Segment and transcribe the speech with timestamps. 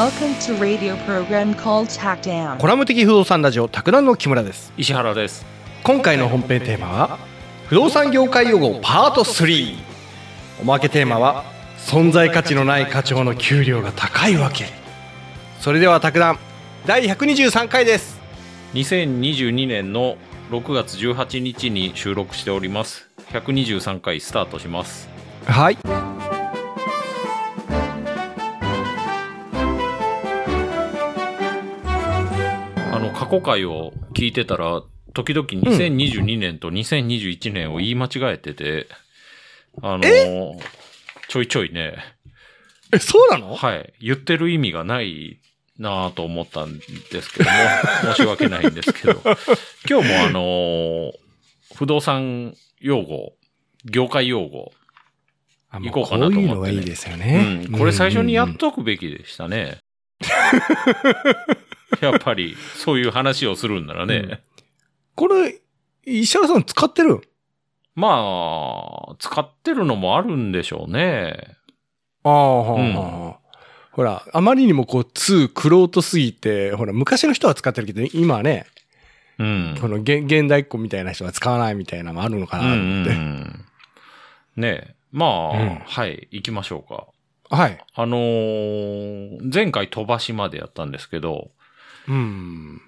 [0.00, 2.56] Welcome to radio program called Tack Down.
[2.56, 4.72] コラム的不動産ラジオ卓談の木村です。
[4.78, 5.44] 石原です。
[5.84, 7.18] 今回の本編テーマは
[7.66, 9.76] 不動産業界用語パート3
[10.62, 11.44] おまけテーマは
[11.76, 14.68] 存在価値のない課長の給料が高いわけ。
[15.60, 16.38] それでは卓談
[16.86, 18.18] 第123回です。
[18.72, 20.16] 2022年の
[20.50, 23.06] 6月18日に収録しております。
[23.32, 25.10] 123回スタートします。
[25.44, 25.76] はい
[33.20, 38.86] 過去回を聞いてたら時々2022年と2021年を言い間違えてて、
[39.82, 40.04] あの
[41.28, 41.98] ちょいちょいね。
[42.94, 43.54] えそうなの？
[43.54, 43.92] はい。
[44.00, 45.38] 言ってる意味がない
[45.78, 47.56] なぁと思ったんですけども
[48.14, 49.20] 申し訳ないんですけど。
[49.86, 51.12] 今日もあの
[51.76, 53.34] 不動産用語
[53.84, 54.72] 業界用語
[55.68, 56.40] あ行こうかなと思ってね。
[56.40, 59.76] こういうのがいいですよね、うん、これ最初にやっうんとくべきでしたね。
[62.00, 64.16] やっぱり、そういう話をするんならね。
[64.16, 64.38] うん
[65.16, 65.60] これ
[66.06, 67.20] 石原さん使ってる？
[67.94, 68.08] ま
[69.10, 71.56] あ、使ってるのもあるんでしょうね。
[72.22, 73.56] ああ、はあうんはあ
[73.92, 78.64] ほら、あまりにもこう、2、クロートすぎて、ほら、昔の人は使ってるけど、今はね、
[79.38, 79.78] うん。
[79.80, 83.14] この現現代っ子みたいな人は使わないみたいなのもあるのかうんなって。
[83.14, 83.64] うん
[84.56, 84.94] ねえ。
[85.12, 87.06] まあ、うんはい、行きましょうか。
[87.54, 87.84] はい。
[87.94, 91.50] あのー前回飛ばしまでやったんですけど、
[92.10, 92.82] うん。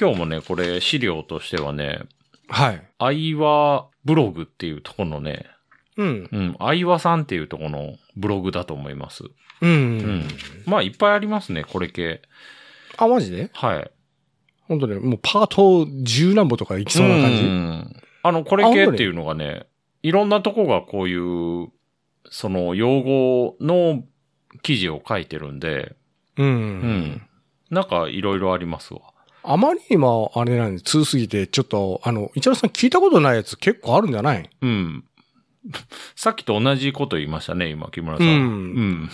[0.00, 2.00] 今日もね、これ資料としてはね、
[2.48, 2.82] はい。
[2.98, 5.46] アイワブログっていうところのね、
[5.96, 6.28] うん。
[6.30, 9.24] うん、アイワさんっていうところのブログだと思います。
[9.60, 9.70] うん。
[9.70, 10.28] うん。
[10.64, 12.22] まあ、いっぱいありますね、これ系。
[12.96, 13.50] あ、マジで？
[13.52, 13.90] はい。
[14.62, 17.42] 本当ね、もうパート10何歩とかいきそうな感じ？
[17.42, 19.66] んあの、これ系っていうのがね、
[20.02, 21.68] いろんなとこがこういう、
[22.30, 24.04] その、用語の
[24.62, 25.96] 記事を書いてるんで、
[26.36, 26.46] うん。
[26.46, 27.22] うん。
[27.70, 29.00] なんか、いろいろありますわ。
[29.42, 34.48] あまりにも、あれなんで、通すぎて、ちょっと、あの、市原さん聞いたことないやつ結構あるんじゃない？
[34.60, 35.04] うん。
[36.16, 38.26] さっきと同じこと言いましたね、今、木村さん。
[38.26, 39.10] うんうん。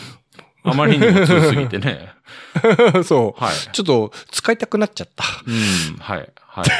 [0.67, 2.11] あまりにも通すぎてね。
[3.05, 3.41] そう。
[3.45, 3.55] はい。
[3.73, 5.25] ちょっと、使いたくなっちゃった。
[5.47, 6.65] うん、はい、はい。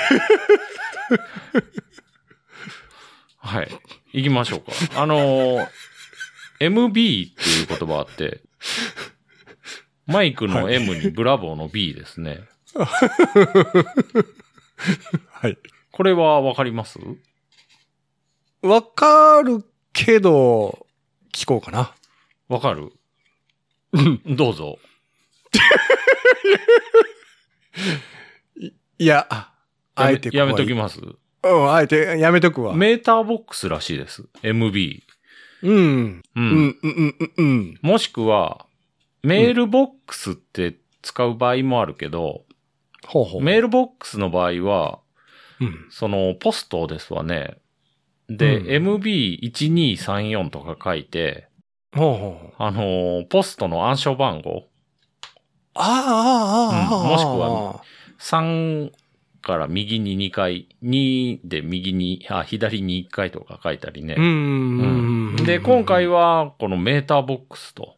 [3.39, 3.69] はい。
[4.13, 4.73] 行きましょうか。
[5.01, 5.67] あのー
[6.61, 8.41] MB っていう言葉あって、
[10.07, 12.41] マイクの M にブラボーの B ですね。
[15.31, 15.59] はい。
[15.93, 16.99] これはわかります？
[18.63, 20.87] わかるけど、
[21.33, 21.95] 聞こうかな。
[22.49, 22.93] わかる？
[23.93, 24.01] う
[24.31, 24.79] んどうぞ。
[28.99, 29.53] いや、あ
[29.95, 31.01] あえてやめときます？
[31.01, 32.75] うん、あえてやめとくわ。
[32.75, 34.25] メーターボックスらしいです。
[34.43, 35.03] MB。
[35.63, 36.23] うん。
[36.37, 36.41] う。
[36.41, 37.79] うんん、うん、うん、うんうん。
[37.83, 38.67] もしくは、
[39.25, 42.45] メールボックスって使う場合もあるけど、
[43.07, 43.43] ほうほう。
[43.43, 45.01] メールボックスの場合は、
[45.61, 45.87] うん。
[45.91, 47.59] その、ポストですわね。
[48.29, 51.49] で、うん MB1234 とか書いて、
[51.95, 52.55] ほうほう。
[52.59, 54.69] あのーポストの暗証番号、
[55.75, 57.83] ああ、ああ、ああ、うんもしくは
[58.19, 58.91] 3
[59.43, 64.25] から右に2回、2で右に、あ、左に1回とか書いたりねうん、。
[64.25, 65.45] うん、うん。
[65.45, 67.97] で、今回は、このメーターボックスと。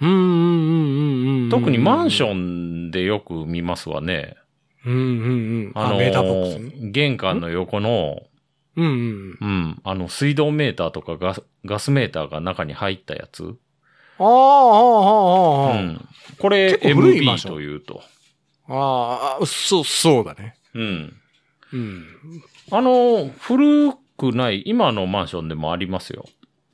[0.00, 1.50] うん、うん、うん、うんうん。
[1.50, 2.26] 特にマンシン。
[2.26, 4.36] ョンでよく見ますわね。
[4.86, 5.04] うん、うん、う
[5.68, 5.72] ん。
[5.74, 6.90] あ、あの。
[6.90, 8.22] 玄関の横の、
[8.76, 9.38] うん、うん。
[9.40, 13.56] うん、あの、水道メーターとかガスガスメーターが中に入ったやつ。
[14.18, 15.80] ああ、ああ、ああ、ああ。
[15.80, 16.08] うん。
[16.38, 18.02] これ MB ションというと。
[18.68, 20.54] ああ、そう、そうだね。
[20.74, 21.14] うん。
[21.72, 22.06] うん。
[22.70, 26.24] あの、古くない、今のマンションでもありますよ。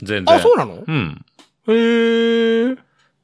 [0.02, 0.36] 全然。
[0.36, 0.84] あ、そうなの？
[0.86, 1.24] うん。
[1.68, 2.76] へえ。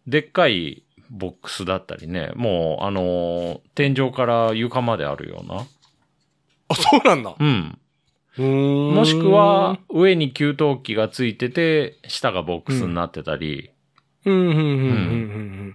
[0.07, 2.33] ででっかいボックスだったりね。
[2.37, 5.67] もう、あの、天井から床まであるような。
[6.69, 7.35] あ、そうなんだ。
[7.39, 7.79] うん。
[8.39, 13.71] ももしくは、、上に給湯器がついてて、下がボックスになってたり。
[14.25, 15.75] うん、うん、うん、うん、うん。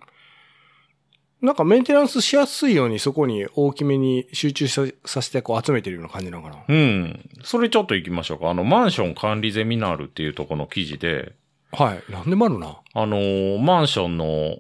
[1.42, 6.64] なんかメンテナンスしやすいようにそこに大きめに集中ささせてこう集めてるような感じなのかな。
[6.68, 7.30] うん。
[7.44, 8.50] それちょっと行きましょうか。
[8.50, 11.34] あの、マンション管理ゼミナールっていうところの記事で、
[11.76, 12.12] はい。
[12.12, 12.78] なんでもあるな。
[12.94, 14.58] あのーマンションの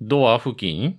[0.00, 0.98] ドア付近、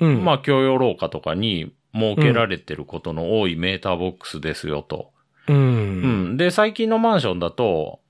[0.00, 0.24] うん。
[0.24, 5.12] まあ、共用廊下とかに設けられてることの多いメーターボックスですよと。
[5.48, 5.52] う。
[5.52, 6.36] うんん。
[6.36, 8.00] で、最近のマンションだと、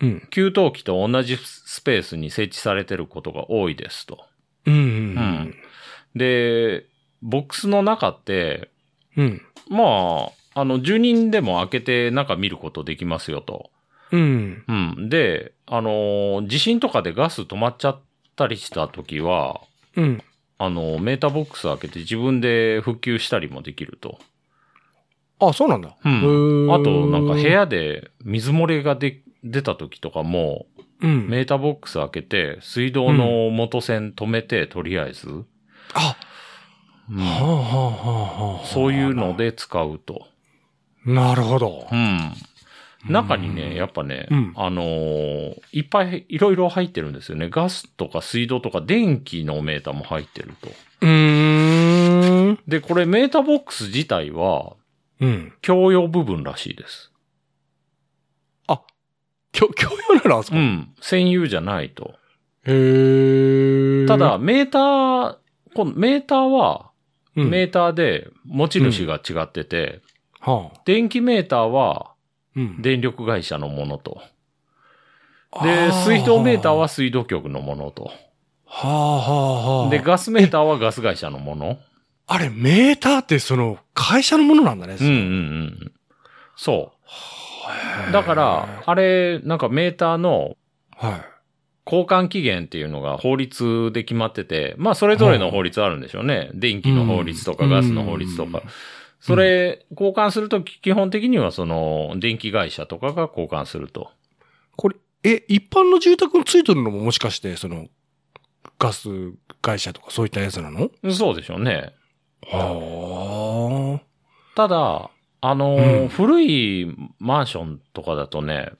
[0.00, 0.28] うん。
[0.30, 4.24] 給湯器と同じスペースに設置されてることが多いですと。
[4.66, 4.74] うん。
[4.74, 5.54] ううんん。
[6.14, 6.86] で、
[7.22, 8.70] ボックスの中って、
[9.16, 9.42] うん。
[9.68, 13.70] まあ、あの、住人でも開けて中見ることできますよと。
[14.12, 14.64] うん。
[14.68, 14.72] う
[15.02, 15.08] ん。
[15.08, 18.00] で、あのー地震とかでガス止まっちゃっ
[18.36, 19.60] たりした時は、
[19.96, 20.22] うん。
[20.58, 24.18] あの、メーターボックス開けて自分で復旧したりもできると。
[25.38, 25.96] あ、そうなんだ。
[26.04, 30.66] うんあと、なんか部屋で水漏れがで出た時とかも、
[31.00, 31.28] うん。
[31.30, 35.28] メーターボックス開けて、水道の元栓止めて、とりあえず、
[35.94, 36.16] あ、
[37.10, 38.66] うんはあはあはあはあ。
[38.66, 39.36] そういうの。
[39.36, 40.26] で使うと。
[41.06, 41.96] なるほどう。
[41.96, 42.32] ん。
[43.08, 47.48] 中にね、やっぱね、うんあのーいっぱいいろいろ入ってるんですよね。
[47.50, 50.68] ガスとか水道とか電気のメーターも入ってると。
[51.00, 52.58] うーん。
[52.68, 54.74] で、これメーターボックス自体は
[55.20, 55.52] うん。
[55.62, 57.10] 共用部分らしいです。
[59.52, 60.58] きょ、共用なのあそこ。
[60.58, 60.94] へうん。
[61.00, 62.14] 専用じゃないと。
[62.64, 64.06] え。
[64.06, 65.36] ただ、、メーター、
[65.74, 66.90] このメーターは、
[67.36, 70.02] うん、メーターで持ち主が違ってて、
[70.40, 70.80] はあ。
[70.84, 72.09] 電気メーターは
[72.56, 72.82] うん。
[72.82, 74.20] 電力会社のものと。
[75.52, 78.10] あで、水道メーターは、水道局のものと。
[78.64, 79.90] はあはあはあ。
[79.90, 81.78] で、ガスメーターはガス会社のもの。
[82.26, 84.96] あれ、メーターってその、会社のものなんだね。
[85.00, 85.92] うんうんうん。
[86.56, 86.92] そ
[88.08, 88.12] う。
[88.12, 90.56] だから、あれ、なんかメーターの
[90.96, 91.30] はい。
[91.86, 96.50] 交換期限っていうのが法律で決まってて、まあそれぞれの法律あるんでしょうね。
[96.54, 98.62] 電気の法律とかうんガスの法律とか。
[99.20, 104.10] それ、交換するとき基本的にはその、電気会社とかが交換すると。
[104.76, 107.88] これ、え、一般の住宅についてるのももしかして、その、
[108.78, 109.08] ガス
[109.60, 110.90] 会社とかそういったやつなの？
[111.12, 111.92] そうでしょうね。
[112.46, 114.00] は
[114.54, 115.10] ただ、
[115.42, 118.76] あのーうん古いマンションとかだとね、あ。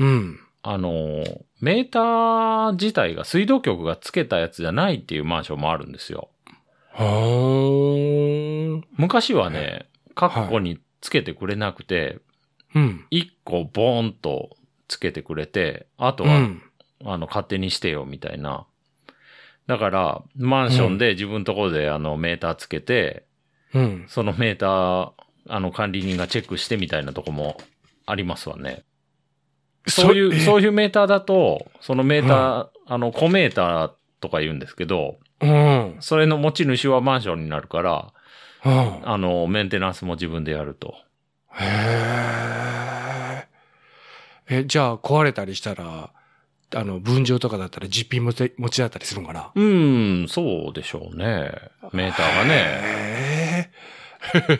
[0.00, 0.40] うん。
[0.62, 6.28] あのーメーター自体が水道局がつけたやつじゃないっていうマンションもあるんですよ。
[6.92, 8.33] はあ。
[8.96, 12.18] 昔はね、各個につけてくれなくて、
[12.74, 13.06] うん。
[13.10, 14.56] 一個ボーンと
[14.88, 16.62] つけてくれて、あとは、うん。
[17.04, 18.66] あの、勝手にしてよ、みたいな。
[19.66, 23.24] だから、マンションで自分のところで、あの、メーターつけて、
[23.72, 24.04] うん。
[24.08, 25.12] そのメーター、
[25.48, 27.56] あの、管理人がチェックしてみたいなとこも
[28.06, 28.84] ありますわね。
[29.86, 35.50] そういう、そういいうメーターだと、そのメーター、あの、コメーターとか言うんですけど、うん。
[35.50, 35.96] うん。
[36.00, 38.12] それの持ち主はマンションになるから、
[38.64, 39.08] うん。
[39.08, 40.94] あの、メンテナンスも自分でやると。
[41.52, 41.64] へ
[44.50, 44.60] え。
[44.60, 46.10] え、じゃあ壊れたりしたら、
[46.74, 49.52] あの、分譲とかだったら実品持ち持ちだったりするんかな？
[49.54, 51.52] うーん、そうでしょうね。
[51.92, 52.54] メーターがね。
[52.54, 53.70] へ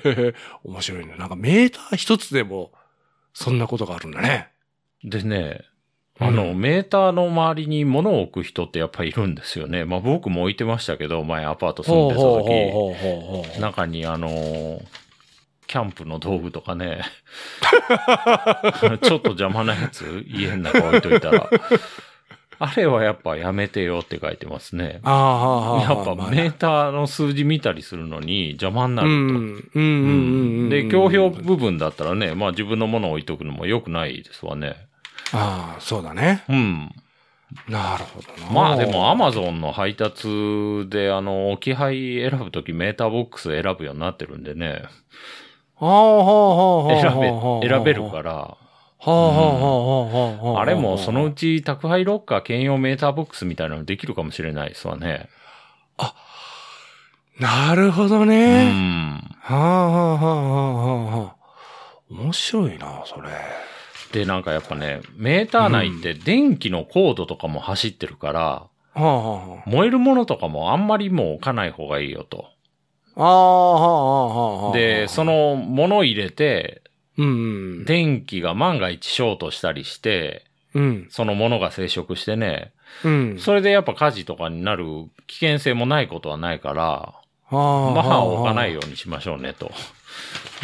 [0.03, 0.35] え。
[0.63, 1.17] 面白いね。
[1.19, 2.73] なんかメーター一つでも、
[3.33, 4.51] そんなことがあるんだね。
[5.03, 5.63] でね、
[6.21, 9.85] あの、うんメーターの周りに物を置く人ってやっぱりいるんですよね。
[9.85, 14.85] まあ僕も置いてましたけど、前アパート住んでた時、中にあのー
[15.67, 17.01] キャンプの道具とかね、
[19.03, 21.51] ちょっと邪魔なやつ家の中置いといたら、
[22.59, 25.01] あれはやっぱやめてよって書いてますね。
[25.03, 30.71] ああ、やっぱまあメーターの数字見たりするのに邪魔になうると。
[30.71, 34.77] で、強標部分だったらね、まあ自分のものを置いとくのも良くないですわね。
[35.33, 36.45] ああ、そうだね。
[36.49, 36.95] うん。
[37.69, 38.51] なるほどな。
[38.51, 40.29] まあでもアマゾンの配達
[40.89, 44.83] であの、置き配選ぶときメーターボックス選ぶようになってるんでね。
[45.79, 47.01] ああ、はあ、はあ、はあ。
[47.01, 48.33] 選べはあ、選べるから。
[48.33, 48.57] は
[49.07, 50.63] あ、はあ、はあ、はあ、はあ。
[50.63, 55.29] あれもそのうち宅配ロッカー兼用メーターボックスみたいなのできるかもしれないですわね。
[57.41, 58.71] なるほどうね。
[58.71, 59.37] ん。
[59.41, 61.37] はあ、はあ、はあ、はあ、はあ。
[62.09, 63.31] 面白いな、それ。
[64.15, 69.69] で、なんかやっぱね、メーター内って電気のコードとかも走ってるから、はあ、はあ。
[69.69, 72.47] 燃えるものとかもあんまりもう置かない方がいいよと。
[73.17, 74.73] ああ、はあ、はあ、はあ。
[74.73, 76.83] で、そ、の物を入れて、
[77.19, 77.31] うんう
[77.83, 77.85] ん。
[77.87, 80.45] 電気が万が一ショートしたりして、
[80.75, 81.07] うん。
[81.11, 82.73] そのものが接触してね、
[83.05, 83.39] うん。
[83.41, 84.85] それでやっぱ火事とかになる
[85.27, 87.57] 危険性もないことはないから、はあ、
[87.95, 88.75] まあ置かないよ。
[88.77, 89.73] ようにしましょうねと。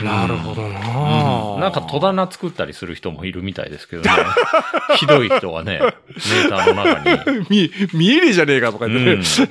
[0.05, 1.57] なるほどうんな。
[1.61, 4.11] なんか戸棚作ったりする人もいるみたいですけどね。
[4.97, 7.01] ひどい人はね、メーターの中
[7.45, 7.47] に。
[7.51, 9.15] 見、見えねえじゃねえかとかう言ってね。
[9.17, 9.49] ん、 邪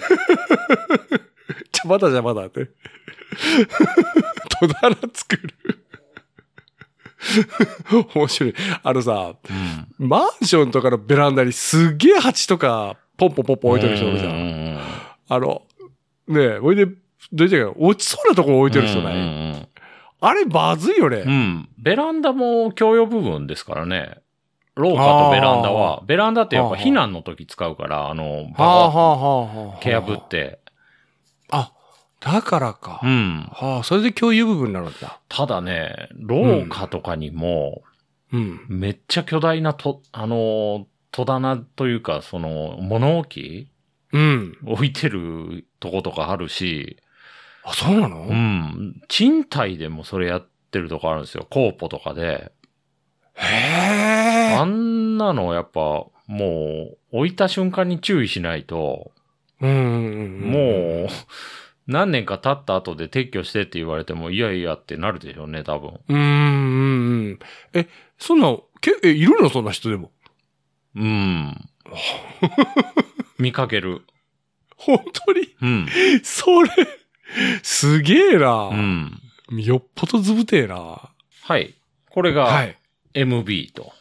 [1.85, 2.69] 魔だ邪魔だって。
[4.59, 5.53] 戸棚作る。
[8.15, 8.55] 面白い。
[8.83, 9.53] あのさ、う
[10.03, 14.29] んマンションとかのベランダにすっげえ鉢とか、ポンポンポンポン置いてる人いるじゃ。
[14.29, 14.35] うん
[14.75, 14.79] ん
[15.27, 15.61] あの、
[16.27, 16.85] ねえ、ほいで、
[17.33, 19.51] どういうか、落ちそうなとこ置いてる人うんうね。
[19.51, 19.67] ん
[20.21, 21.17] あれ、まずいよね。
[21.17, 21.69] うんうん。
[21.77, 24.17] ベランダも共用部分ですからね。
[24.75, 30.59] 廊下とベランダは、ベランダってやっぱ避難の時使うから、あの、ババはあはあ、蹴破って。
[31.49, 31.73] あ、
[32.19, 33.01] だからか。
[33.03, 33.49] うん。
[33.51, 35.19] はあ、それで共有部分になるんだ。
[35.27, 37.81] ただね、廊下とかにも、
[38.31, 38.65] うん。
[38.69, 43.69] めっちゃ巨大なと、あの、戸棚というか、その、物置
[44.11, 44.57] うん。
[44.65, 46.97] 置いてるとことかあるし、
[47.69, 48.21] あ、そうなの？
[48.23, 49.01] うん。
[49.07, 51.45] 賃貸でもそれやってるとこあるんですよ。
[51.49, 52.51] コーポとかで。
[53.35, 54.55] へえ。
[54.55, 59.11] あんなのやっぱ、もう、置いた瞬間に注意しないと、
[59.61, 59.83] うんうん
[60.43, 60.51] うん。
[60.51, 60.59] も
[61.05, 61.07] う、
[61.87, 65.99] 何年か経った後で撤去してって言われても、いやいやってなるでしょうね、多分。
[66.07, 67.39] うんうんうん。
[67.73, 70.11] え、そんな、け、え、いるのそんな人でも？
[70.95, 71.69] うん。
[73.39, 74.03] 見かける。
[74.77, 75.55] 本当に？
[75.61, 75.87] うん。
[76.23, 76.69] それ、
[77.63, 78.69] すげえうな。
[78.71, 79.19] ん。
[79.51, 81.09] よっぽどずぶてえな。
[81.43, 81.73] はい。
[82.09, 82.77] これはがい。
[83.13, 83.93] MB と。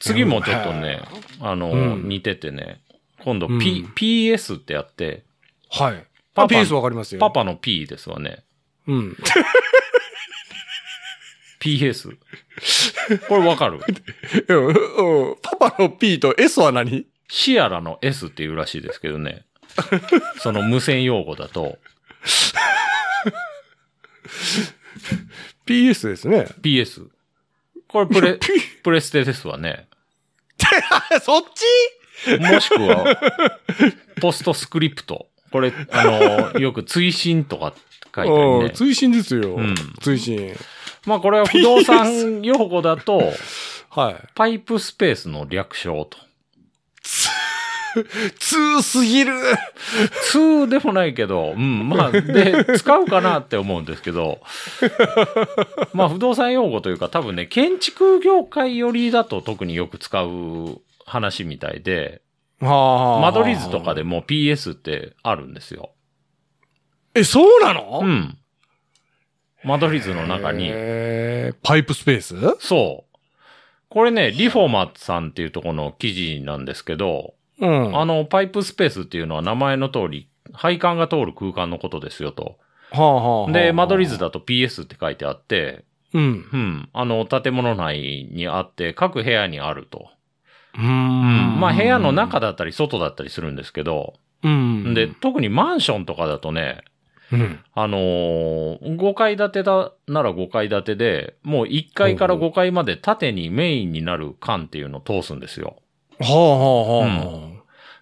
[0.00, 1.00] 次もちょっとね、
[1.40, 2.80] あの、うん似ててね、
[3.24, 5.24] 今度うん P、PS ってやって、
[5.70, 6.04] はい。
[6.34, 6.60] パパパパ。
[6.60, 7.20] PS わかりますよ。
[7.20, 8.44] パパの P ですわね。
[8.86, 9.16] うん。
[11.60, 12.16] PS。
[13.28, 13.80] これわかる？
[14.48, 17.06] うんうんパパの P と S は何？
[17.30, 19.44] シアラの S っていうらしいですけどね。
[20.38, 21.78] その無線用語だと
[25.66, 26.46] ?PS ですね。
[26.62, 27.08] PS。
[27.88, 28.38] これプレ、
[28.82, 29.86] プレステですわね。
[31.22, 32.38] そっち？
[32.40, 33.18] もしくは、
[34.20, 35.28] ポストスクリプト。
[35.50, 36.04] これ、あ
[36.52, 37.74] の、よく追伸とか
[38.14, 38.64] 書いてあるね。
[38.66, 39.54] うん追伸ですよ。
[39.54, 40.54] うん追伸。
[41.06, 43.32] まあこれは不動産用語だと、
[43.90, 44.16] はい。
[44.34, 46.18] パイプスペースの略称と。
[48.38, 49.32] 通すぎる。
[50.32, 54.40] 2でもないけど、うん、まあ、で、使うかなって思うんですけど、
[55.92, 62.22] まあ不動産用語というか多分ね、建築業界よりだと特によく使う話みたいで、
[62.60, 65.92] は間取り図とかでも PS ってあるんですよ。
[67.14, 68.00] え、そうなの？
[68.02, 68.38] うん。
[69.64, 72.34] 間取り図の中に、えーパイプスペース？
[72.60, 73.18] そう。
[73.88, 77.98] これね、リフォーマーさんっていうところの記事なんですけど、うん。
[77.98, 82.58] あの、パイプスペースっていうのは名前の通り、配管が通る空間のことですよと。
[82.90, 85.84] はあはあはあで、間取り図だと PS って書いてあって、
[86.14, 86.48] うん。
[86.52, 86.88] うん。
[86.92, 90.08] あの、建物内にあって、各部屋にあると。
[90.74, 91.60] うーん。
[91.60, 94.94] まあ、部屋の中だったり外だったりするんですけど、うん。
[94.94, 96.82] で、特にマンションとかだとね、
[97.30, 97.60] うん。
[97.74, 105.76] あのー、5階建てだ、なら5階建てで、もう1階から5階まで縦にメインになる管っていうのを通すんですよ。
[106.20, 107.48] はあはあは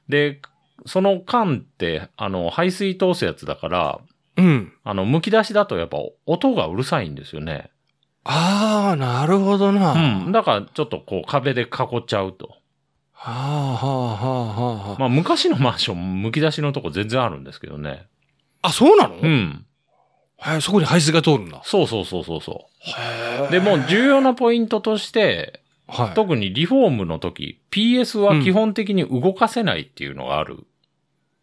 [0.09, 0.41] で、
[0.87, 3.99] その管って、あの、排水通すやつだから、あ。
[4.37, 4.73] うん。
[4.85, 7.71] あの、剥き出しだとやっぱ音がうるさいんですよね。
[8.25, 9.93] ああ、なるほどな。
[10.25, 10.33] うん。
[10.33, 11.67] だからちょっとこう壁で囲
[11.99, 12.57] っちゃうと。
[13.13, 14.99] はあはあはあはあ。
[14.99, 18.07] まあ昔のマンション剥き出しのとこ全然あるんですけどね。
[18.63, 19.17] あ、そうなの？
[19.17, 19.65] うん。
[20.39, 21.63] はい、そこに排水が通るんだ。
[21.65, 23.51] そうそうそうそうそへう。
[23.51, 26.15] で、もう重要なポイントとして、はい。
[26.15, 30.67] 特にリフォームの時、PS は基本的に動かせないっていうのがある。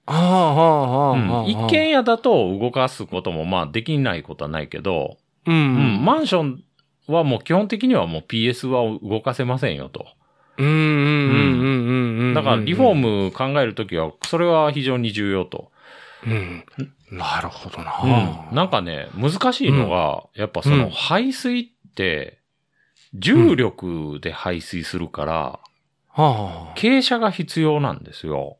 [0.05, 1.45] ああ、はあ、はあ、うんはあ。
[1.47, 6.05] 一軒家だと動かすこともまあできないことはないけど、うん、ううんん。
[6.05, 6.63] マンション
[7.07, 10.05] はもう基本的にはもう PS は動かせませんよと。
[10.57, 12.33] うん、うん、うん、うん、うんうん。
[12.33, 15.71] だからリフォーム考えるときは、それは非常に重要と。
[16.25, 16.65] うん。
[17.12, 18.01] なるほどな。
[18.50, 18.55] うん。
[18.55, 22.39] なんかね、難しいのが、やっぱそうのん排水って、
[23.13, 25.62] 重力で排水するから、は
[26.15, 26.75] あ、はあ。
[26.75, 28.58] 傾斜が必要なんですよ。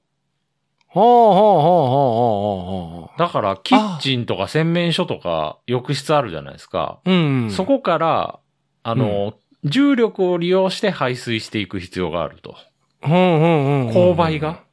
[0.90, 3.18] はあ、はあ、はあ、はあ、はあ。
[3.18, 7.00] だから、キッチンとか洗面所とか浴室あるじゃないですか。
[7.06, 7.50] うん。
[7.52, 8.40] そこから、
[8.84, 9.34] あの、
[9.64, 12.56] 重力を利用して排水していく必要があると。
[13.04, 13.90] うん、うん、うん。
[13.90, 14.64] 勾配が？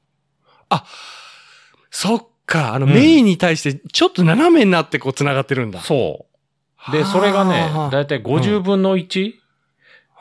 [1.90, 5.80] そっか、あの、うんメインに対して、ちょっと斜めになってこう繋がってるんだ。
[5.80, 6.26] そ
[6.88, 6.92] う。
[6.92, 9.39] で、それがね、はあだいたい50分の 1?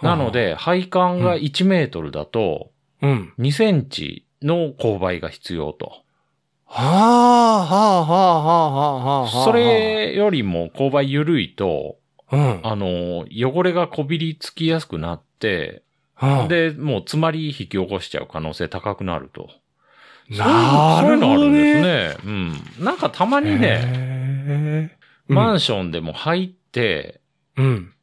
[0.01, 3.33] なの、で、配管が1メートルだと、うん。
[3.39, 6.03] 2センチの勾配が必要と。
[6.65, 9.27] はあ、はあ、はあ、はあ、はあ、はあ。
[9.45, 11.97] そ、れよりも勾配緩いと、
[12.31, 12.59] うん。
[12.63, 15.83] あの、汚れがこびりつきやすくなって、
[16.21, 19.49] うん、で、もう詰まり引き起こしちゃう可能性高くなると。
[20.29, 21.07] なるほどね。
[21.07, 22.17] そういうのあるんですね。
[22.25, 22.85] うん。
[22.85, 23.79] なんかたまにね、
[24.47, 27.21] ねマンションでも入って、
[27.57, 27.93] うん。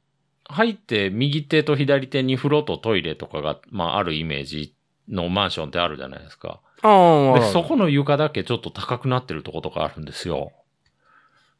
[0.48, 4.74] 入って右手と左手に風呂とトイレとかが、まああるイメージ
[5.08, 6.60] のマンションってあるじゃないですか。
[6.82, 10.52] ああ、で、そこの床だけちょっと高くなってるとことかあるんですよ。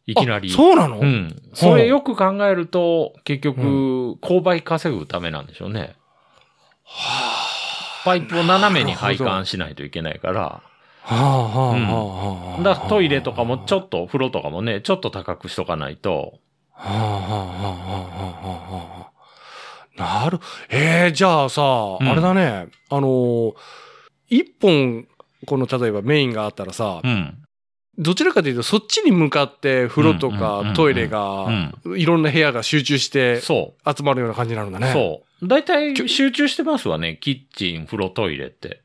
[0.07, 0.51] いきなり。
[0.53, 1.01] あそうなの？
[1.01, 1.43] うん。
[1.53, 5.97] それよく考えると、結局、勾配稼ぐためなんでしょうね。
[8.05, 10.41] パイプを斜めに配管しないといけないから。
[10.41, 10.63] は
[11.03, 12.63] あ、はあ、はうんあ、はあ。
[12.63, 16.39] だからトイレとかもちょっと、風呂とかもね、ちょっと高くしとかないと。
[16.77, 19.13] はあ、はあ、はあ、はあ、は
[19.99, 20.25] あ。
[20.25, 20.39] なる。
[20.69, 21.63] ええじゃあさ、
[22.01, 22.69] うんあれだね。
[22.91, 23.55] あのー、
[24.29, 25.09] 一本、
[25.47, 27.43] この例えばメインがあったらさ、うん。
[27.99, 34.81] どちらかというとそっちに向かって風呂とかトイレが、いろんな部屋が集中してそ集まるような感じになるんだう。
[34.83, 34.93] ね。
[34.93, 35.49] そう。
[35.49, 37.17] 大体集中してますわね。
[37.21, 38.83] キッチン、風呂、トイレって。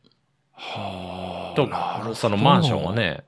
[0.53, 1.55] はあ。
[1.55, 2.95] となるほどそのマンションは。
[2.95, 3.23] ね。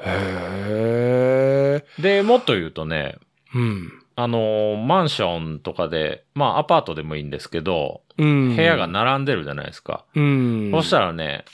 [0.00, 2.02] へえ。
[2.02, 3.16] で、もっと言うとね、
[3.54, 3.99] うん。
[4.22, 8.56] あのーマンションとかで、まあアパートでもいいんですけど、うん。
[8.56, 10.04] 部屋が並んでるじゃないですか。
[10.14, 10.70] うん。
[10.72, 11.44] そしたらね、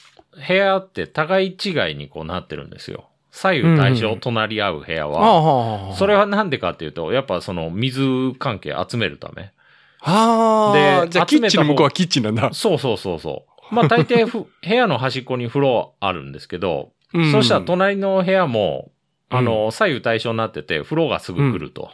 [0.47, 3.09] 部屋って互い違いにこうなってるんですよ。
[3.31, 5.21] 左右対称、うん隣り合う部屋は。
[5.21, 8.03] はあ、それはなんでかっていうと、やっぱその水
[8.39, 9.53] 関係集めるため。
[10.01, 11.05] はあ。
[11.05, 12.53] でじゃあキッチンの向こうはキッチンなんだ。
[12.53, 13.75] そうそうそうそう。
[13.75, 18.91] まあ大抵ふ 部屋の端っこに風呂あるんですけど、うんそしたら隣の部屋も、
[19.29, 21.91] あの、左右対称になってて、風呂がすぐ来ると。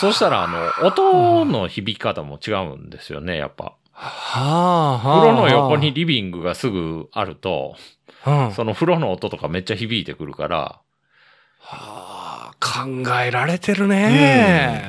[0.00, 3.76] そしたら、あの、音の響き方も違うんですよね、やっぱ。
[3.92, 5.20] はあ、はあ。
[5.20, 7.76] 風呂の横にリビングがすぐあると、
[8.26, 10.80] うん、その風呂の音とかめっちゃ響いてくるから、
[11.58, 12.88] はあ、考
[13.20, 14.82] えられてるね。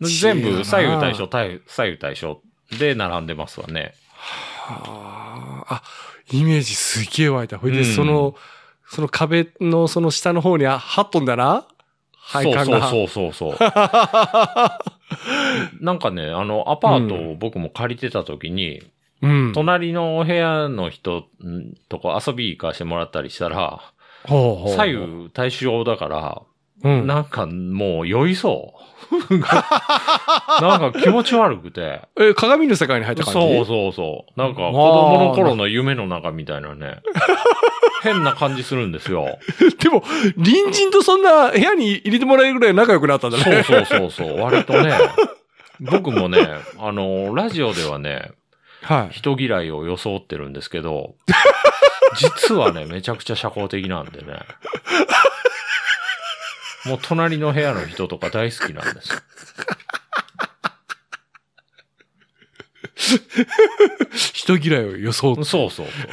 [0.00, 2.42] 全部違うな左右対称、対左右対称
[2.78, 3.94] で並んでますわね。
[4.16, 5.82] はあ、あ、
[6.32, 7.58] イメージすげえ湧いた。
[7.58, 8.34] ほいで、うんその、
[8.86, 11.66] その壁のその下の方にあ8トンだな
[12.24, 12.88] 配管が。
[12.88, 13.58] そうそうそうそう。
[15.80, 18.82] なんかね、あの、アパートを僕も借りてた時に、
[19.22, 19.52] うん。
[19.54, 23.80] 隣の部屋の人んとこ遊び行かしてもらったりしたら、
[24.26, 26.42] ほうほう左右対称だから、
[26.82, 27.06] うん。
[27.06, 28.78] なんかもう酔いそう。
[30.60, 32.00] なんか気持ち悪くて。
[32.18, 33.40] え、鏡の世界に入った感じ？
[33.40, 34.40] そうそうそう。
[34.40, 36.98] なんか子供の頃の夢の中みたいなね。
[38.04, 39.38] 変な感じするんですよ。
[39.80, 40.04] でも、
[40.36, 43.42] 隣人とそんな部屋に入れてもらえるぐらい仲良くなったんだね。
[43.44, 44.40] そうそうそうそう。
[44.40, 44.92] 割とね、
[45.80, 46.46] 僕もね、
[46.78, 48.32] あの、ラジオではね、
[48.82, 49.14] はい。
[49.14, 51.14] 人嫌いを装ってるんですけど、
[52.16, 54.40] 実はね、めちゃくちゃ社交的なんでね。
[56.84, 59.20] もう隣の部屋の人とか大好きなんですよ。
[64.12, 65.44] 人嫌いを装って。
[65.44, 66.08] そうそうそう。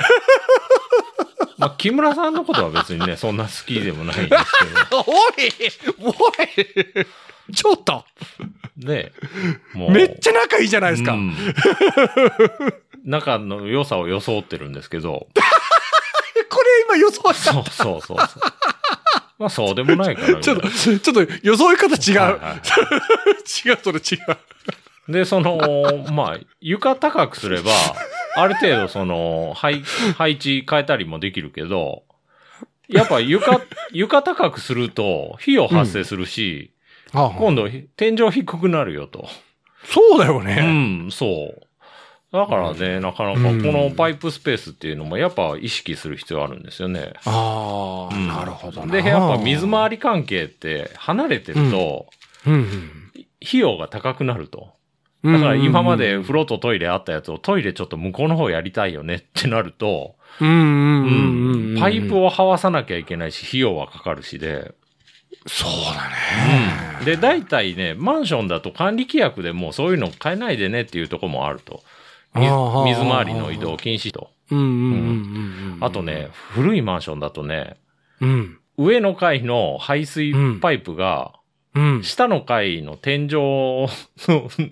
[1.58, 4.44] まあ、木村さんのことは別にね、そんな好きでもないんです
[4.92, 5.04] おい
[6.00, 6.10] お
[7.02, 7.06] い
[7.54, 8.06] ちょっと
[8.80, 9.12] けど、ね、
[9.74, 9.92] もう。
[9.92, 11.14] めっちゃ仲いいじゃないですか。
[11.14, 11.36] うん
[13.04, 15.28] 仲の良さを装ってるんですけど、
[16.50, 17.54] これ今予想した。
[17.54, 18.28] そうそうそうそう。
[19.40, 20.38] まあ、そうでもないから。
[20.42, 22.20] ちょっと、ちょっと予想方違う。
[22.20, 22.58] はいはい
[23.68, 24.16] 違う、それ違
[25.10, 25.12] う。
[25.12, 25.58] で、その、
[26.12, 27.72] まあ、床高くすれば、
[28.36, 29.82] ある程度その、配、
[30.18, 32.04] 配置変えたりもできるけど、
[32.88, 36.72] やっぱ床、床高くすると、費用発生するし、
[37.12, 39.28] 今度、天井低くなるよと。
[39.84, 40.62] うそうだよね。
[41.08, 41.68] ん、そう。
[42.32, 47.14] だからね、なかなかこうんのパイプスペースっていうのもやっぱ意識する必要あるんですよね。
[47.26, 49.02] ああ、うんなるほどな。
[49.02, 52.08] で、やっぱ水回り関係って離れてると、
[52.48, 53.12] うん
[53.44, 54.70] 費用が高くなると。
[55.24, 55.34] うん。
[55.34, 61.80] だから今までうん風呂とトイレあったやつをトイレちょっと向こうの方やりたいよねってなると、うんうんうんうん。
[61.80, 64.74] パイプを這わさなきゃいけないし、費用はかかるしで。
[65.48, 66.10] そうだ
[67.00, 67.06] ね。
[67.06, 71.84] で、大体ね、マンションだと管理規約でもうそういうの変えないでねっていうところもあると。
[72.34, 74.30] 水回りの移動禁止と。
[74.52, 75.78] うんうんうんうんうん。
[75.82, 77.78] あとね、、古いマンションだとね、
[78.22, 78.60] うん。
[78.78, 81.41] 上の階の排水パイプが、うん。
[82.04, 83.90] 下の階の天井の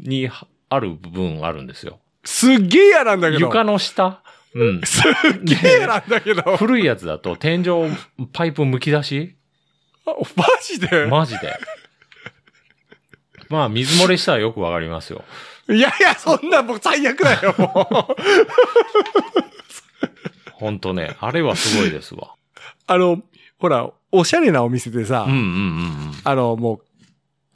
[0.01, 0.29] に
[0.69, 1.99] ある部分あるんですよ。
[2.25, 3.45] すっげえ嫌なんだけど。
[3.45, 4.21] 床の下？
[4.53, 4.81] うん。
[4.85, 6.57] すっげえ嫌なんだけど。
[6.57, 7.65] 古いやつだと天井
[8.33, 9.35] パイプ剥き出し？
[10.05, 11.05] マジで？
[11.05, 11.57] マジで。
[13.49, 15.23] まあ、水漏れしたらよくわかりますよ。
[15.69, 18.15] いやいや、そんな僕最悪だよ、もう。
[20.53, 22.35] ほんとね、あれはすごいですわ。
[22.85, 23.21] あの、
[23.59, 26.13] ほら、おしゃれなお店でさ、うんうんうんうん。
[26.23, 26.81] あの、もう、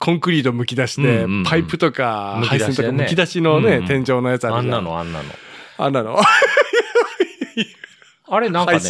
[0.04, 4.90] コンクリート剥き出して、うんうんうんパイプとか、配線とか剥き出しのね、うんうん天井のやつあるじゃあんな。
[4.90, 5.24] のあんなの。
[5.78, 6.18] あんなの。
[8.28, 8.80] あ れなんかね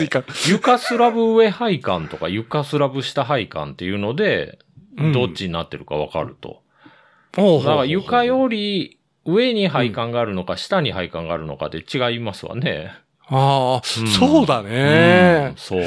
[0.49, 4.59] 床スラブ上配管とか床スラブ下配管っていうので、
[4.97, 6.63] うんどっちになってるかわかると。
[7.33, 12.93] だだから床より上に配管があるのか下に配管があるのかで違いますわね。
[13.27, 15.53] ああ、うんそうだうんね。
[15.57, 15.85] そう。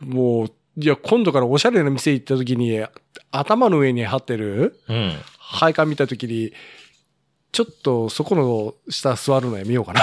[0.00, 2.84] もう、いや、今度からおしゃれな店行った時に、
[3.30, 5.12] 頭の上に張ってるうん。
[5.38, 6.52] 配管見た時に、
[7.52, 10.00] ちょっとそこの下座るのやめようかな。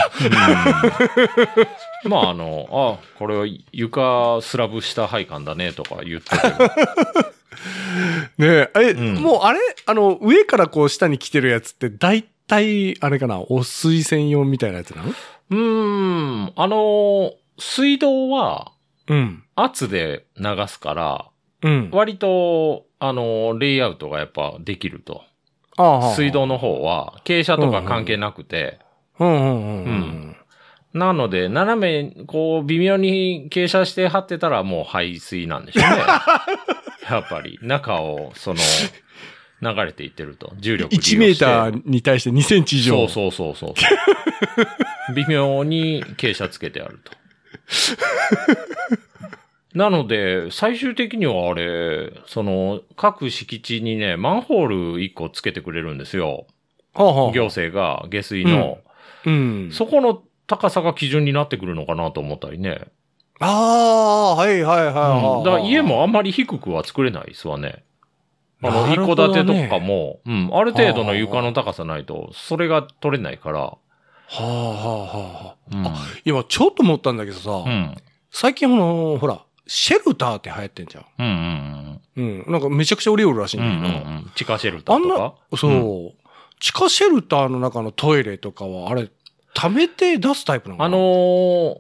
[2.06, 6.54] まああの、あ、これは床スラブ下配管だねとか言ってても
[8.38, 9.60] ねえ、え、うんもうあれ？
[9.86, 15.10] あの、上からこう下に来てるやつって大体、あれかな、お水専用みたいなやつなの？
[15.10, 16.54] うーん。
[16.56, 18.72] あの、水道は
[19.08, 19.44] うん。
[19.64, 21.26] 圧で流すから、
[21.64, 21.90] うん。
[21.92, 25.24] 割と、あの、レイアウトがやっぱできると。
[25.78, 28.80] ああ水道の方は、傾斜とか関係なくて、
[29.20, 30.36] うんうんうんうん。
[30.94, 35.98] なので、斜め、こう、微妙に傾斜して張ってたらもう排水なんでしょうね。
[37.10, 38.60] やっぱり、中を、その、
[39.62, 40.54] 流れていってると。
[40.58, 43.08] 重力利用して1メーターに対して2センチ以上。
[43.08, 43.76] そうそうそうそ
[45.12, 45.14] う。
[45.14, 47.12] 微妙に傾斜つけてあると。
[49.74, 56.46] なので、最終的にはあれ、その、各敷地にね、マンホール1個つけてくれるんですよ。
[56.94, 58.80] はあはあ行政が下水の。
[59.26, 59.70] うん。
[59.72, 62.82] そこの高さが基準になってくるのかなと思ったりね。
[63.40, 65.46] ああ、はいはいはいうんはい。
[65.46, 67.84] だから家もあんまり低くは作れないですわね。
[68.64, 73.60] あの、一戸建てとかも、うん、ある程度の床の高さないと、それが取れないから。
[73.60, 73.78] は
[74.38, 75.76] あはあはあ。
[75.76, 75.86] うん。
[76.26, 77.96] 今ちょっと思ったんだけどさ、うん。
[78.30, 79.42] 最近あの、ほら、
[79.74, 81.06] シェルターって流行ってんじゃん。
[81.18, 82.52] うんうんうん。
[82.52, 83.66] なんかめちゃくちゃ売れよるらしいうん。
[83.66, 84.10] うんんうんだけど。
[84.10, 84.32] うん。
[84.36, 85.34] 地下シェルターとあんなか。
[85.56, 86.12] そう、うん
[86.60, 89.10] 地下シェルターの中のトイレとかは、あれ、
[89.56, 91.80] 溜めて出すタイプなのあのー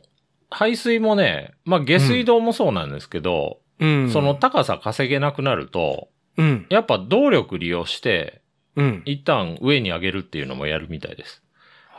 [0.49, 4.09] 排水もね、まあ下水道もそうなんですけど、うん。
[4.09, 6.65] その、高さ稼げなくなると、うん。
[6.69, 8.41] やっぱ動力利用して、
[8.75, 9.01] うん。
[9.05, 11.43] 一旦上に上げるっていうのもやるみたいです。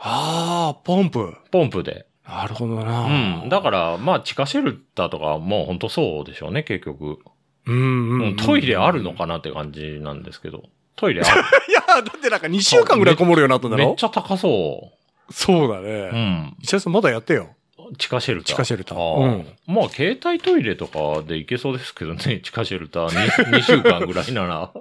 [0.01, 1.35] ああ、ポンプ。
[1.51, 2.05] ポンプで。
[2.27, 3.07] なるほどうな。
[3.45, 3.49] ん。
[3.49, 7.19] だから、まあ地下シェルターとかもう本当そうでしょうね、結局。
[7.65, 10.63] うんうん、うんトイレあるのかなって感じなんですけど。
[10.95, 11.41] トイレある。
[11.69, 13.87] いや、だってなんか2週間ぐらいこもるようになったんだろ？
[13.87, 14.91] めっちゃ高そ
[15.31, 15.83] そうだう。
[15.83, 16.09] うね。
[16.09, 16.55] ん。
[16.61, 17.49] 石田さんまだやってよ。
[17.97, 18.55] 地下シェルター。
[18.55, 24.71] 地下シェルターうんまあ、携帯トイレとかで行けそうですけどね、 地下シェルター 2, 2 週間ぐらいなら。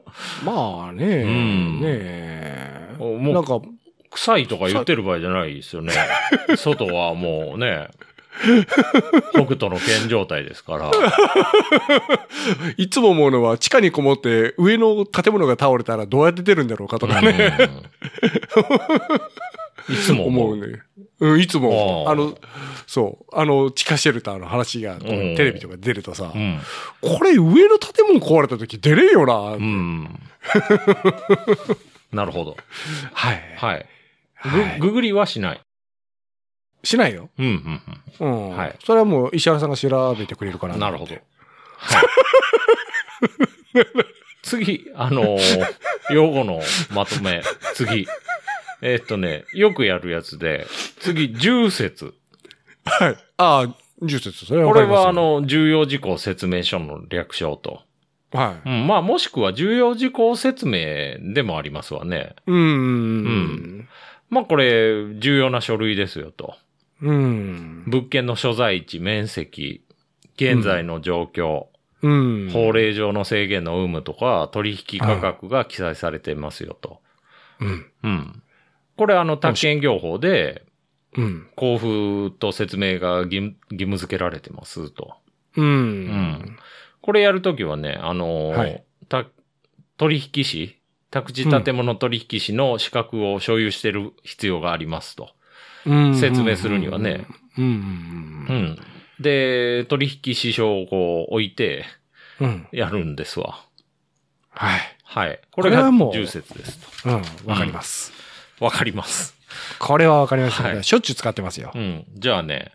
[0.44, 2.96] まあね、んねえ。
[2.98, 3.60] もうなんか、
[4.14, 5.92] 臭いとか言ってる場合じゃないですよね。
[6.56, 7.88] 外はもうね、
[9.32, 10.90] 北斗の剣状態ですから。
[12.76, 17.56] いつも思うのは地下にこもって上の建物が倒れたらどうやって出るんだろうかとかね。
[17.58, 17.82] うん
[19.88, 20.56] いつも思う。
[20.56, 20.80] ね。
[21.20, 22.36] うん、いつも、あの、
[22.86, 26.60] そう、あの、地下シェルターの話が、テレビとかで出るとさ、うん。
[27.00, 30.20] これ上の建物壊れた時出れんよな、うん。
[32.12, 32.56] なるほど。
[33.12, 33.42] はい。
[33.56, 33.86] はい。
[34.48, 35.60] はいぐ、ググりはしない。
[36.84, 37.30] しないよ。
[37.38, 37.80] うん、
[38.20, 38.56] うん、うん。
[38.56, 40.80] はいそれはもう石原さんが調べてくれるからうん。
[40.80, 41.14] なるほど。。
[41.14, 42.04] はい。
[44.42, 45.66] 次、あのー
[46.10, 46.60] 用語の
[46.92, 47.42] まとめ。
[47.74, 48.06] 次。
[48.82, 50.66] えーっとね、よくやるやつで、
[50.98, 52.12] 次、重説。
[52.84, 53.16] はい。
[53.36, 57.82] ああ、重説、それはこれは、あ、の、重要事項説明書の略称と。
[58.32, 58.68] はい。
[58.68, 62.34] うん、まあ、もしくは重要事項説明でもありますわね。
[62.46, 62.56] うん。
[62.56, 63.88] うん。
[64.32, 66.54] まあ、これ、重要な書類ですよと。
[67.02, 67.84] うん。
[67.86, 69.84] 物件の所在地、面積、
[70.36, 71.66] 現在の状況、
[72.00, 72.50] うん。
[72.50, 77.02] 法令上の制限の有無とか、取引価格が記載されてますよと。
[77.60, 77.86] うん。
[78.04, 78.42] うん。
[78.96, 80.64] これ、あの、宅建業法で、
[81.14, 81.46] うん。
[81.60, 81.78] 交
[82.30, 85.16] 付と説明が義務付けられてますと。
[85.58, 86.06] うん。
[86.06, 86.56] ん
[87.02, 89.26] これやるときはね、あのーはいた
[89.98, 90.78] 取引士、
[91.12, 95.30] 宅地建物取引士の資格を所有している必要がありますと。
[95.86, 97.26] うん説明するにはね。
[97.58, 97.64] うん。
[97.64, 98.78] うん。
[99.20, 101.84] で、取引士証をこう置いて
[102.40, 102.66] うん。
[102.72, 103.60] やるんですわ。
[104.50, 104.80] はい。
[105.04, 105.40] はい。
[105.50, 107.22] これが重説ですうん。
[107.44, 108.12] わかります。
[108.58, 108.64] と。
[108.64, 109.34] わかります。
[109.78, 111.78] これはわかりますはいしょっちゅう使ってますよう。
[111.78, 112.06] ん。
[112.14, 112.72] じゃあね、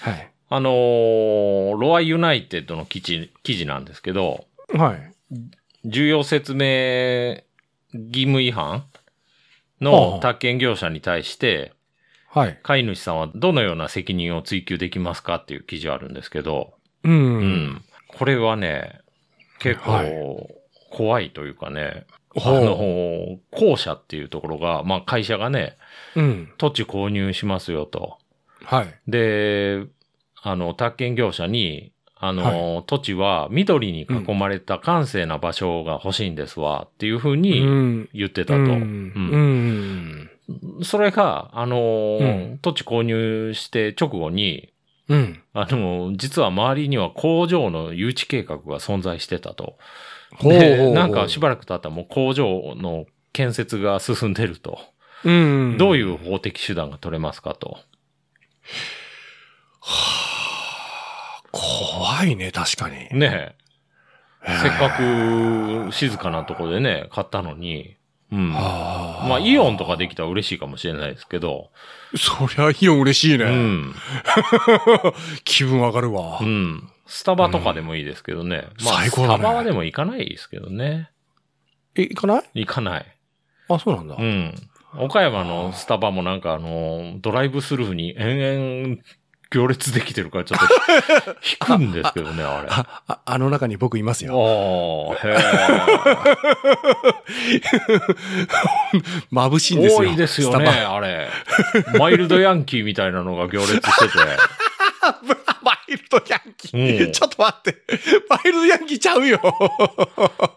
[0.00, 0.30] はい。
[0.48, 5.38] あのーロアユナイテッドの記事、記事なんですけど、はい。
[5.84, 7.42] 重要説明
[7.94, 8.64] 義務違反？
[8.64, 8.84] は
[9.80, 11.72] あの宅建業者に対して、
[12.28, 12.58] はい。
[12.62, 17.08] 飼い主さんはどのような責任を追及できますかっていう記事あるんですけど、う。
[17.08, 17.84] うんん。
[18.08, 19.00] これはね、
[19.60, 20.50] 結はい構
[20.90, 25.76] 怖いというかね、あほうの、公社っていうところが、まあ会社がね、
[26.16, 26.52] うん。
[26.58, 28.18] 土地購入しますよと。
[28.64, 28.94] はい。
[29.06, 29.86] で、
[30.42, 31.92] あの、宅建業者に、
[32.26, 38.08] あの、土地は緑に囲まれた閑静な場所が欲しいんですわ、っていうふううにん。
[38.14, 38.78] 言ってたと。
[40.82, 44.70] それが、あのーうん土地購入して直後に、
[45.08, 45.42] うん。
[45.52, 49.76] あの、実は周りには工場の誘致計画が存在してたと。
[50.42, 54.78] でなんかしばらく経ったらもう工場の建設が進んでると。
[55.24, 55.76] うん。
[55.78, 57.78] どういう法的手段が取れますかと。
[61.54, 63.08] 怖いね、確かに。
[63.18, 63.64] ねえ。
[64.62, 67.96] せっかく静かなとこでね、買ったのに、
[68.32, 68.52] うん。
[68.54, 71.70] あまあ、イオンとかできたら嬉しいかもしれないですけど、
[72.16, 73.44] そりゃイオン嬉しいね。
[73.44, 73.94] うん。
[75.44, 76.38] 気分上がるわ。
[76.40, 76.90] うん。
[77.06, 78.66] スタバとかでもいいですけどね。
[78.84, 81.10] まあ、最高だねスタバはでも行かないですけどね。
[81.94, 82.42] え、行かない？
[82.54, 83.16] 行かない。
[83.68, 84.16] あ、そうなんだ。
[84.18, 84.54] うん。
[84.98, 88.98] 岡山のスタバもなんかあの、ドライブスルーに延々
[89.54, 90.66] 行列できてるからちょっと
[91.70, 92.66] 引くんですけどね、あれ。
[92.68, 94.36] あ、ああの中に僕いますよ。
[94.36, 95.36] おー、へ
[99.32, 99.98] 眩しいんですよ。
[99.98, 101.28] 多いですよね、あれ。
[102.00, 104.18] マイルドヤンキーみたいなのが行列してて。
[105.62, 107.06] マイルドヤンキー。
[107.06, 107.76] うんちょっと待って。
[108.28, 109.40] マイルドヤンキーちゃうよ。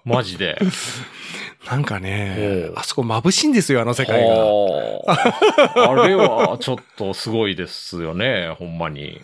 [0.06, 0.58] マジで。
[1.70, 4.36] なんかねあそこ眩しいんですよ、あの世界が。
[5.90, 9.22] あれはちょっとすごいですよね、ほんまに。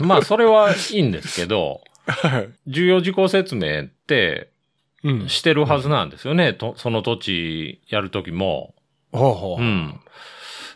[0.00, 4.50] うんまあ、それはいいんですけど、はい重要事項説明って
[5.04, 5.28] うん。
[5.28, 6.54] してるはずなんですよね。
[6.54, 8.74] とその土地やるときも。
[9.12, 9.62] ほうほう。
[9.62, 10.00] うん。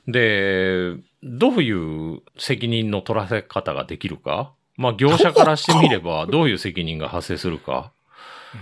[0.06, 7.90] で、どういう責任の取らせ方ができるかまあ、業者からしてみれば、どういう責任が発生するか。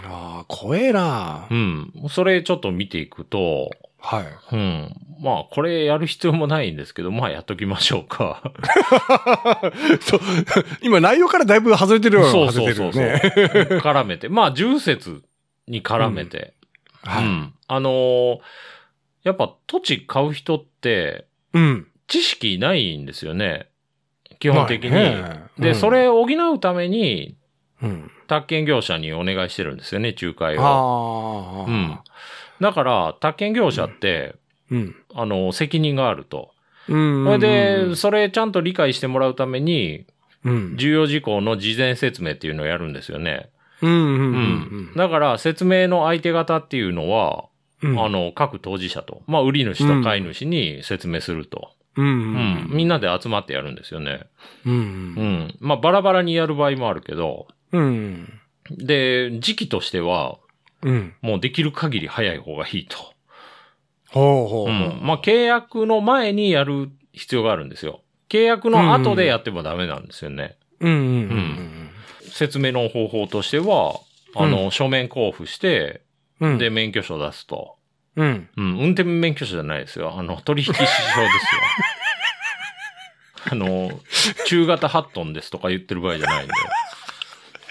[0.05, 1.93] ああ、怖えなうん。
[2.09, 4.25] それちょっと見ていくと、はい。
[4.55, 4.95] うん。
[5.21, 8.53] まあ、これやる必要もないんですけど、まあ、やっときましょうか。
[10.01, 10.21] そう
[10.83, 12.31] 今内容からだいぶ外れてるよ。
[12.31, 13.03] そうそうそうそう。
[13.03, 13.77] 外れてるよね。
[13.79, 14.29] 絡めて。
[14.29, 15.23] まあ、重説
[15.67, 16.55] に絡めて。
[17.05, 17.25] うはい。
[17.25, 17.53] ん。
[17.69, 18.39] あのー
[19.25, 21.89] やっぱ土地買う人って、うん。
[22.07, 23.67] 知識ないんですよね。
[24.39, 24.91] 基本的に。
[24.93, 27.35] ないねで、うんそれを補うために、
[27.83, 28.11] うん。
[28.27, 31.67] 宅建業者にお願いしてるんですよね、仲介を。
[31.69, 31.99] うん。
[32.61, 34.35] だから、宅建業者って、
[34.71, 34.97] うん。
[35.15, 36.51] あの、責任があると。
[36.89, 37.25] うん。
[37.25, 40.07] それで、それちゃんと理解してもらうために、
[40.45, 40.77] うん。
[40.77, 43.51] 重要事項の事前説明っていうのをやるんですよね。
[43.83, 43.91] うん。
[43.91, 43.99] うん。
[43.99, 47.47] ううんだから、説明の相手方っていうのは、
[47.83, 48.01] うん。
[48.01, 51.73] あの、各当事者と、まあ、売り主と買い主に説明すると。
[51.97, 52.03] う。
[52.03, 52.69] うんん。
[52.71, 54.21] みんなで集まってやるんですよね。
[54.65, 54.71] う。
[54.71, 55.55] うんん。
[55.61, 58.41] まあ、バラバラにやる場合もあるけど、うん。
[58.71, 60.39] で、時期としては、
[60.83, 61.15] うん。
[61.21, 62.97] もうできる限り早い方がいいと。
[64.09, 64.67] ほうほうほう。
[64.67, 65.01] うん。
[65.03, 68.03] まあ、契約の前にやる必要があるんですよ。
[68.29, 70.57] 契約の後でやってもダメなんですよね。
[70.81, 70.91] うん。
[70.91, 70.99] うん。
[70.99, 71.03] う
[71.35, 71.91] ん。
[72.31, 74.01] 説明の方法としては、
[74.35, 76.03] あの、書面交付して、
[76.41, 76.59] うん。
[76.59, 77.77] で、免許証出すと。
[78.17, 78.49] うん。
[78.57, 80.15] うん、運転免許証じゃないですよ。
[80.19, 81.27] あの、取引士証ですよ。
[83.53, 84.01] あの、
[84.47, 86.55] 中型8トンですとか言ってる場合じゃないんで。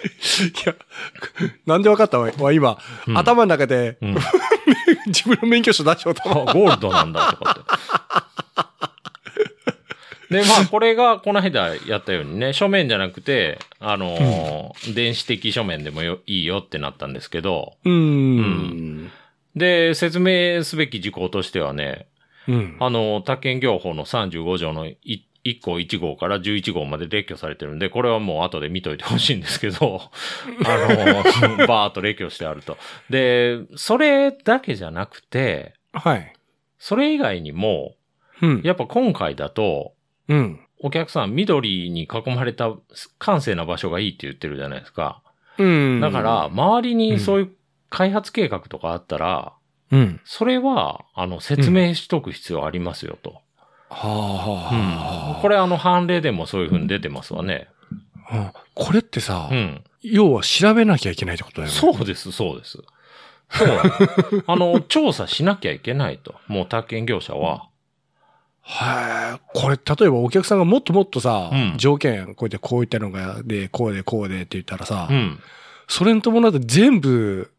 [0.06, 0.76] いや、
[1.66, 2.20] なんでわかった？
[2.20, 4.16] わ、わ今、うん頭の中で、うん。
[5.08, 7.64] 自分の免許証出しようと思ゴールドなんだとかっ
[10.30, 10.34] て。
[10.34, 17.90] で、まあ、これがこの間やったようにね、書面じゃなくて、あのー電子的書面でもよいいよってなったんですけど、う。
[17.90, 19.12] うん。
[19.56, 22.08] で、説明すべき事項としてはね、
[22.48, 22.76] うん。
[22.80, 30.02] あの、宅建業法の35条のい1項1号から11号まで列挙されてるんで、これはもう後で見といてほしいんですけど、
[30.66, 30.78] あ
[31.58, 32.78] の、 バーっと列挙してあると。
[33.10, 36.34] で、それだけじゃなくて、はい。
[36.80, 37.96] それ以外にも、
[38.42, 38.62] うん。
[38.64, 39.94] やっぱ今回だと、
[40.28, 40.60] うん。
[40.80, 42.74] お客さん緑に囲まれた
[43.20, 45.22] 閑静な場所がいいって言ってるじゃないですか。
[45.58, 46.00] うん。
[46.02, 47.52] だから、、周りにそういう
[47.90, 49.54] 開発計画とかあったら、
[49.92, 50.20] うん。
[50.26, 53.42] それは、あの、説明しとく必要ありますよと。
[53.96, 57.70] はあ、はあ、これあの、判例でもそういう風に出てますわね。
[58.32, 59.84] うんこれってさ、うん。
[60.02, 61.80] 要は調べなきゃいけないってことだよね。
[61.80, 62.80] そうです、そうです。
[63.50, 66.36] そう あの、調査しなきゃいけないと。
[66.48, 67.70] もう宅建業者は。
[68.62, 69.42] はい。
[69.54, 75.40] これ、例えばお客さんがもっともっとさ、うん条件、こうやってこういったのが、で、こうで、こうでって言ったらさ、うん。
[75.88, 77.52] それに伴って全部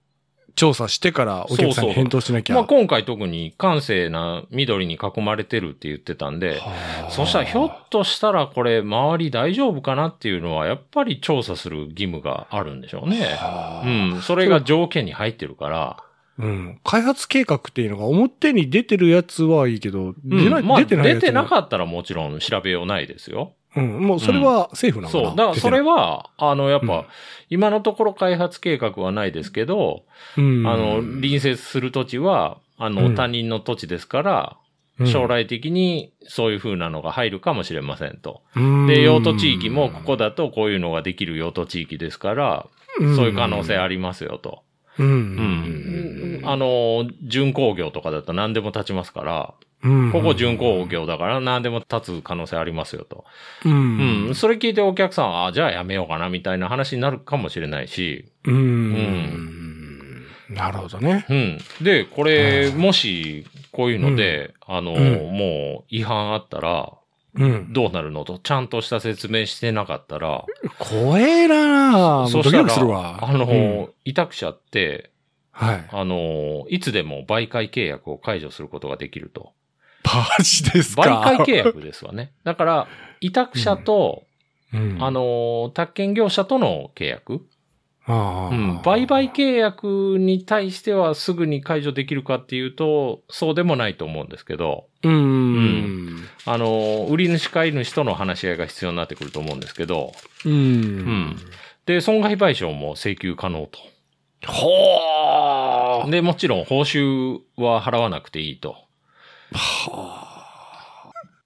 [0.57, 2.55] 調査してからお客さんに返答しなきゃ。
[2.55, 13.21] まあ今回特に閑静な緑に囲まれてるって言ってたんで、はあそしたらひょっとしたらこれ周り大丈夫かなっていうのはやっぱり調査する義務があるんでしょうね。
[13.37, 14.23] はあうん。
[14.23, 16.03] それが条件に入ってるから。
[16.39, 16.81] うん。
[16.85, 23.53] 開発計画っていうのが表に出てるやつはいいけど、出ない、うんまあ、出てないやつ出てなっかったらもちろん調べようないですよ。
[23.77, 24.01] うん。
[24.01, 25.37] もうそれは政府なのかな、そう。
[25.37, 27.05] だからそれは、あの、やっぱ、うん
[27.49, 30.03] 今のところ開発計画はないですけど、
[30.37, 34.57] うん、あの、隣接する土地は、あの、うん他人の土地ですから、
[34.99, 38.41] うん将来的にそういう風なのが入るかもしれませんと。
[38.57, 42.67] うんで、用途地域もここだとこういうのができる用途地域ですから、
[43.15, 44.63] そういう可能性ありますよと。
[44.99, 45.07] うん。
[45.07, 46.26] ううんん。
[46.47, 53.25] あの、巡工業とかだったら何でも立ちますから、うんここ巡工業だから何でも立つ可能性ありますよと。
[53.65, 53.69] う。
[53.69, 54.35] うんん。
[54.35, 60.27] それ聞いてお客さんは、あ、じゃあやめようかなみたいな話になるかもしれないし、うん。
[60.49, 61.27] なるほどね。
[61.29, 61.59] うん。
[61.83, 66.93] で、これ、もし、こういうので、あの、うんもう違反あったら、
[67.35, 67.73] うん。
[67.73, 70.45] どうなるのと、ちゃんとした説明してなかったら、
[70.79, 73.19] 怖えなもうドキドそしたら、キするわ。
[73.21, 75.11] あの、うん委託者って、
[75.59, 75.85] はい。
[75.91, 79.53] あの、いつでも媒介契約を解除することができると。
[80.05, 81.03] マジですか？
[81.03, 82.33] 媒介契約ですわね。
[82.45, 82.89] だから、
[83.21, 84.25] 委託者と、
[84.75, 87.41] うんあの、宅建業者との契約、
[88.09, 95.13] あーうん、売買契約に対してはすぐに解除できるかっていうと、そうでもないと思うんですけど、うん。
[95.13, 100.13] ううんあの、売り主買い主との話し合いが必要になってくると思うんですけど、
[100.45, 100.53] うん。
[100.53, 101.37] うん。
[101.87, 103.79] で、損害賠償も請求可能と。
[104.45, 108.77] ほーで、もちろん報酬は払わなくていいと。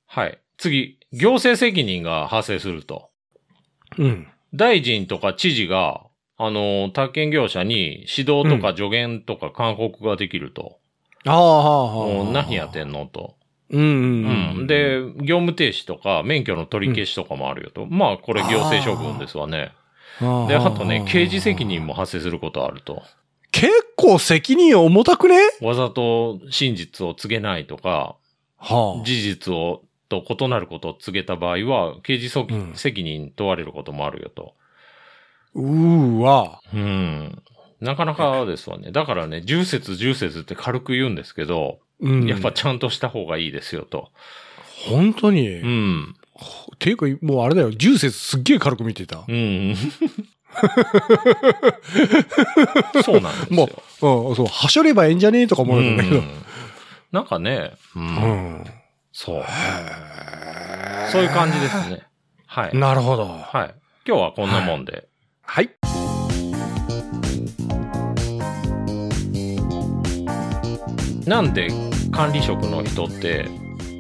[0.07, 0.38] はい。
[0.59, 3.11] 次、行政責任が発生すると。
[3.98, 4.26] うん。
[4.55, 6.03] 大臣とか知事が、
[6.37, 10.79] あの、宅建業者に指導とか助言とか勧告ができると。
[11.26, 12.33] ああ、はあ、もうはあ。
[12.33, 13.37] 何やってんのと。
[13.70, 13.90] うんうんう
[14.57, 14.64] うん。
[14.64, 14.66] ん。
[14.66, 17.87] で、業務停止とか免許の取り消しとかもあるよと。
[17.87, 19.72] まあ、これ行政処分ですわね。
[20.20, 23.02] あで、あとね、刑事責任も発生することあると。
[23.52, 25.37] 結構責任重たくね？
[25.61, 28.16] わざと真実を告げないとか、
[28.59, 34.54] は事実を、と異なることを告げた場合は、刑事責うん責任問われることもあるよと。
[35.54, 36.61] うーわ。
[36.72, 37.42] うん。
[37.80, 38.92] なかなかですわね。
[38.92, 42.26] だからね、重説重説って軽く言うんですけど、うん。
[42.26, 44.11] やっぱちゃんとした方がいいですよと。
[44.88, 45.48] 本当に？
[45.59, 46.16] っうん。
[46.79, 47.70] ていうか、もうあれだよ。
[47.70, 49.24] 重説すっげえ軽く見てた。
[49.26, 49.76] うん。
[53.05, 53.68] そうなんですよ。
[54.00, 56.16] もうん、そう、はしょればええんじゃねえとか思うんだけど。
[56.16, 56.29] うん
[57.12, 57.98] なんかね、う。
[57.98, 58.64] うんん。
[59.12, 59.44] そう。
[61.11, 62.07] そういう感じですね。
[62.46, 62.76] はい。
[62.76, 63.26] なるほど。
[63.26, 63.74] はい。
[64.07, 65.09] 今日はこんなもんで。
[65.42, 65.70] はい。
[71.26, 71.68] なんで
[72.12, 73.48] 管理職の人って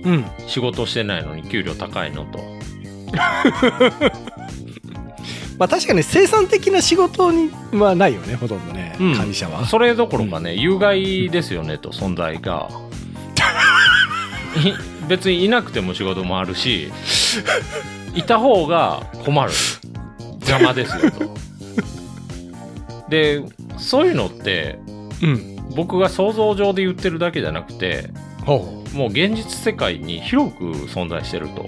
[0.04, 0.24] うん。
[0.46, 2.38] 仕事してないのに給料高いのと。
[5.58, 8.96] まあ確かに生産的な仕事にはないよね、ほとんどね。
[8.98, 9.66] うん管理者は。
[9.66, 12.70] それどころかね、有害ですよねと、存在が。
[14.56, 14.72] い
[15.06, 16.90] 別にいなくても仕事もあるし、
[18.14, 19.52] いた方が困る。
[20.40, 21.36] 邪魔ですよと。
[23.10, 23.42] で、
[23.76, 24.78] そういうのって、
[25.22, 25.56] うん。
[25.74, 28.10] 僕が想像上で言ってるだけじゃなくて、
[28.46, 31.62] ほもう現実世界に広く存在してると。
[31.62, 31.66] う。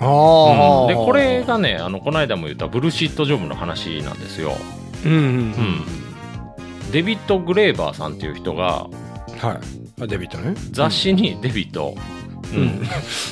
[0.00, 4.52] ああ、で、これ、がね、あの、この間も言ったブルシットジョブの話なんですよ。
[5.04, 5.26] うんうんうん。
[5.28, 5.84] うん
[6.92, 8.86] デビッド・グレーバーさんっていう人が、
[9.40, 9.60] は
[9.98, 10.02] い。
[10.02, 10.54] あ、デビットね。
[10.70, 11.96] 雑誌にデビット、
[12.52, 12.82] うんうん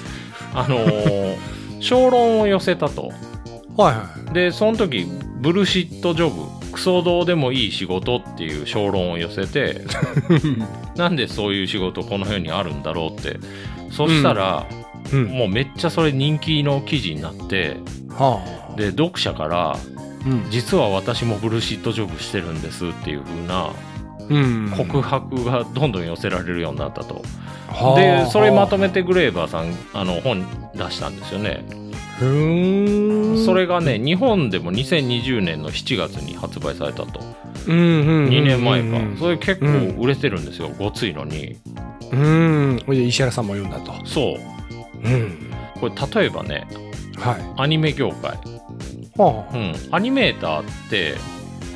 [0.53, 1.37] あのー
[1.81, 3.13] 評論を寄せたと。
[3.77, 5.07] はいはで、その時、
[5.41, 9.83] ブルシットジョブ、クソどうでもいい仕事っていう評論を寄せて、
[10.95, 10.99] い。
[10.99, 13.39] なんでそういう仕事この世にあるんだろうって。
[13.91, 14.67] そしたら、
[15.13, 15.27] うん。
[15.27, 17.77] もうめっちゃそれ人気の記事になって、
[18.09, 18.77] はあ。
[18.77, 19.77] で、読者から、
[20.27, 20.47] うん。
[20.51, 23.71] 実は私もブルシットジョブしてるんですっていう風な
[24.29, 24.73] うん。
[24.77, 27.23] 告白がどんどん寄せられるようになったと。
[27.69, 31.65] はあで、それまとめてグレーバーさん、あの、本出したんですよね。
[33.45, 37.21] それがね、日本でも2020年の7月に発売されたと。
[37.67, 38.29] うんうんうん。
[38.29, 39.17] 2年前かうん。
[39.19, 39.67] それ結構
[40.01, 41.57] 売れてるんですよ、ごついのに。
[42.13, 42.83] うん。
[42.87, 44.07] ほいで石原さんも読んだと。
[44.07, 44.37] そ
[45.05, 45.09] う。
[45.09, 45.51] うん。
[45.81, 46.67] これ例えばね、
[47.19, 47.53] はい。
[47.57, 48.39] アニメ業界。
[49.17, 49.75] はうん。
[49.95, 51.15] アニメーターって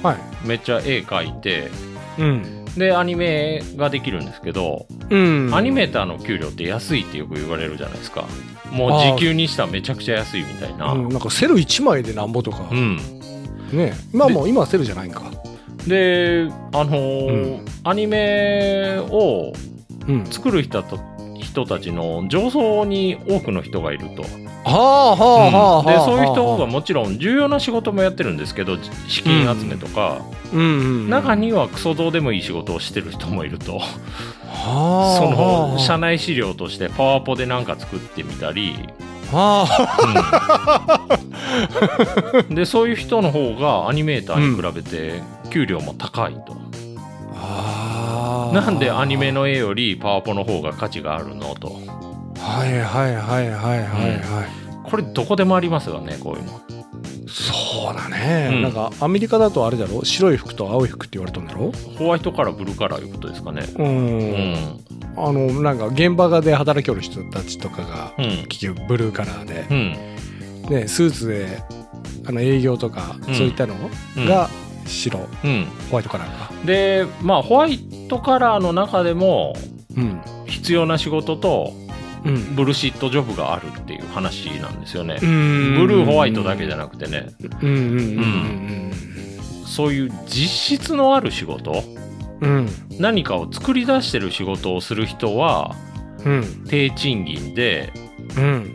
[0.03, 0.09] あ。
[0.09, 0.19] はい。
[0.45, 1.71] めっちゃ絵描いて、
[2.19, 2.65] うん。
[2.77, 5.51] で、アニメができるんですけど、うん。
[5.55, 8.27] アニメーターの給料って安いってよく言われるじゃないですか。
[8.73, 10.93] もう時給にしたらめちゃくちゃ安いみたいな。
[10.93, 12.69] うん、なんかセル1枚でなんぼとか。
[12.71, 12.99] うん。
[13.73, 13.95] ね。
[14.13, 15.23] まあもう今はセルじゃないんか。
[15.87, 19.53] で、あのーアニメを
[20.09, 20.27] うん。
[20.27, 20.97] 作る人た
[21.57, 24.21] 人たちの上層に多くの人がいると。
[24.23, 24.29] は
[24.69, 25.93] あはあはあはあ。
[25.93, 28.77] で、そういう人がもちろん重要な仕事もやってるんですけど、
[29.09, 30.21] 資金集めとか、
[30.53, 30.65] うんう
[31.07, 31.09] ん。
[31.09, 33.79] 中にはクソどうでもいい仕事をしてる人もいると。
[33.79, 33.87] は
[34.53, 35.17] あ。
[35.19, 38.77] その、は社内資料としてパワポでなんか作ってみたり、う
[42.53, 46.55] んで、そういう人の方がアニメーターに比べて給料も高いと。
[47.35, 47.76] あ。
[48.61, 51.69] なんでアニメの絵よりパワポの方が価値があるのと。
[52.39, 54.47] はいはいはいはいはいは
[54.85, 54.91] い。
[54.91, 56.61] これどこでもありますよね、こういうの。
[57.29, 60.05] そうだね、うんなんかアメリカだとあれだろ？
[60.05, 61.73] 白い服と青い服って言われたんだろ？
[61.99, 63.67] ホワイトカラー、ブルーカラーいうことですかね。
[63.77, 64.85] うん、うん。
[65.17, 68.47] あのなんか現場で働きよる人たちとかがうん。
[68.49, 69.93] 結局ブルーカラーでう、ん。
[70.71, 71.63] ね、スーツで
[72.27, 73.75] あの営業とかうんそういったの
[74.17, 74.49] うんが
[74.87, 75.67] 白うん。
[75.91, 76.53] ホワイトカラーか。
[76.65, 77.79] で、まあ、ホワイ
[78.09, 79.55] トカラーの中でも、
[79.97, 80.21] うん。
[80.47, 81.73] 必要な仕事と、
[82.25, 82.55] うん。
[82.57, 85.19] ブルシットジョブがあるっていう話なんですよね。
[85.21, 87.29] ブブルーホワイトだけじゃなくてね、
[87.63, 87.81] うんうんう
[88.23, 88.93] ん
[89.67, 91.83] そういう実質のある仕事、
[92.41, 92.51] うん。
[92.51, 92.69] うん
[92.99, 95.77] 何かを作り出してる仕事をする人は、
[96.25, 96.65] うん。
[96.69, 97.93] 低賃金で、
[98.37, 98.75] うん。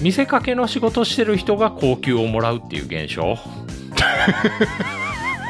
[0.00, 3.36] 見せかけの仕事してる人が高給をもらうっていう現象。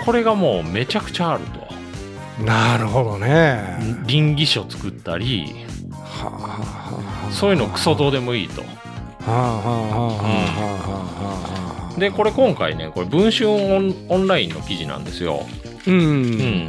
[0.07, 1.67] これがもうめちゃくちゃあると。
[2.45, 5.67] なるほどね倫理書作ったり、
[6.01, 8.63] はあはあはあそういうのクソどうでもいいと。
[11.99, 15.45] で、これ今回ね、これ文春オンオンラインの記事なんですよ。
[15.87, 16.31] ううん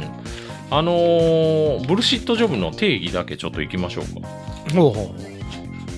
[0.70, 4.28] あのーブルシットジョブの定義だけちょっといきましょうか。
[4.74, 5.14] ほうほ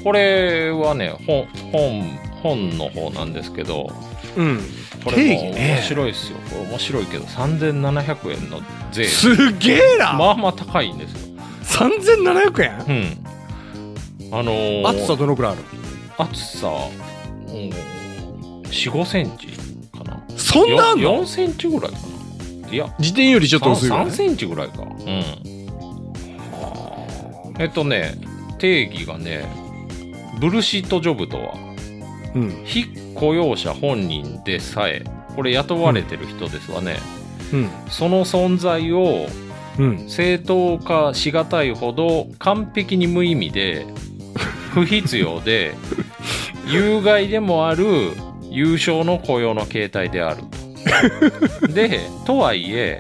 [0.05, 3.91] これはね、本、本、本の方なんですけど、
[4.37, 4.61] ううん
[5.05, 6.39] これ定も面白いですよ。
[6.51, 8.61] これ面白いけど、3700円の
[8.93, 9.05] 税。
[9.05, 11.19] すげえな、まあまあ高いんですよ。
[11.65, 12.71] 3700円？
[14.31, 14.35] うん。
[14.39, 15.63] あのー厚さどのくらいある？
[16.19, 17.55] 厚さ、うん、
[18.69, 19.47] 4、5センチ
[19.97, 20.23] かな。
[20.37, 21.99] そんなあんの？4センチぐらいか
[22.67, 22.73] な。
[22.73, 24.83] いや、自転よりちょっと薄いぐらい？3センチぐらいか。
[24.83, 25.25] うん。
[27.59, 28.15] えっとね、
[28.59, 29.45] 定義がね、
[30.41, 31.55] ブルシットジョブとは、
[32.35, 35.05] うん非雇用者本人でさえ、
[35.37, 36.99] これ雇われてる人ですわね、
[37.53, 37.71] うん。
[37.89, 39.27] その存在を
[39.79, 40.09] うん。
[40.09, 43.87] 正当化しがたいほど完璧に無意味で、
[44.75, 45.75] 不必要で、
[46.67, 48.13] 有害でもある
[48.51, 50.43] 優勝の雇用の形態である。
[51.61, 51.69] と。
[51.73, 52.99] で、とはいえ、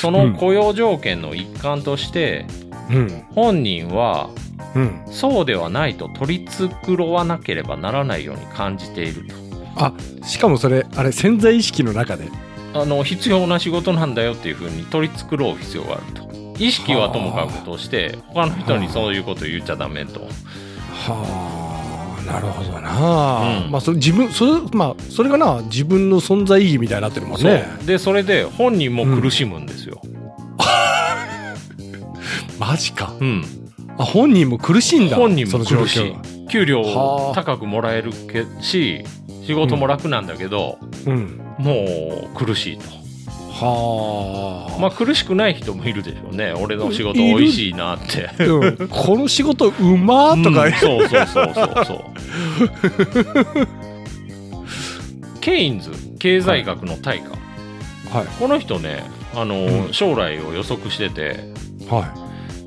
[0.00, 2.46] その雇用条件の一環として、
[2.90, 3.24] うん。
[3.34, 4.30] 本人は
[4.74, 5.02] うん。
[5.06, 9.34] そうではないと取り繕わなければならないように感じていると。
[9.76, 9.92] あ
[10.24, 12.28] しかもそれあれ潜在意識の中で。
[12.74, 16.24] あの必要な仕事なんだよっていうふうに取り繕う必要があると。
[16.58, 20.20] 意識はともかくとして他の人にそういうことを言っちゃダメと。
[20.90, 23.70] はあなるほどな、うん。
[23.70, 25.62] まあそれ自分それまあそれがな。
[25.62, 27.64] 自分の存在意義みたいになってるもんね。
[27.86, 30.00] でそれで本人も苦しむんですよ。
[32.58, 33.14] マジか。
[33.20, 33.44] うん。
[33.96, 36.12] あ本人も苦しいんだ本人も苦しい。
[36.12, 36.48] 況。
[36.48, 37.34] 給料はあ。
[37.34, 39.04] 高くもらえるけし
[39.46, 41.40] 仕事も楽なんだけど、うん。
[41.58, 43.04] もう苦しいと。
[43.56, 46.52] はあ、まあ苦しくない人もいるでしょうね。
[46.52, 48.28] 俺の仕事いる美味しいなって。
[48.44, 48.88] うん。
[48.88, 51.84] この仕事うまーとか、うんそうそうそうそう。
[51.84, 51.98] そう。
[55.40, 58.26] ケインズ経済学の大家、はい。
[58.40, 59.92] この人ねあの、うん。
[59.92, 61.52] 将来を予測してて、
[61.88, 62.23] は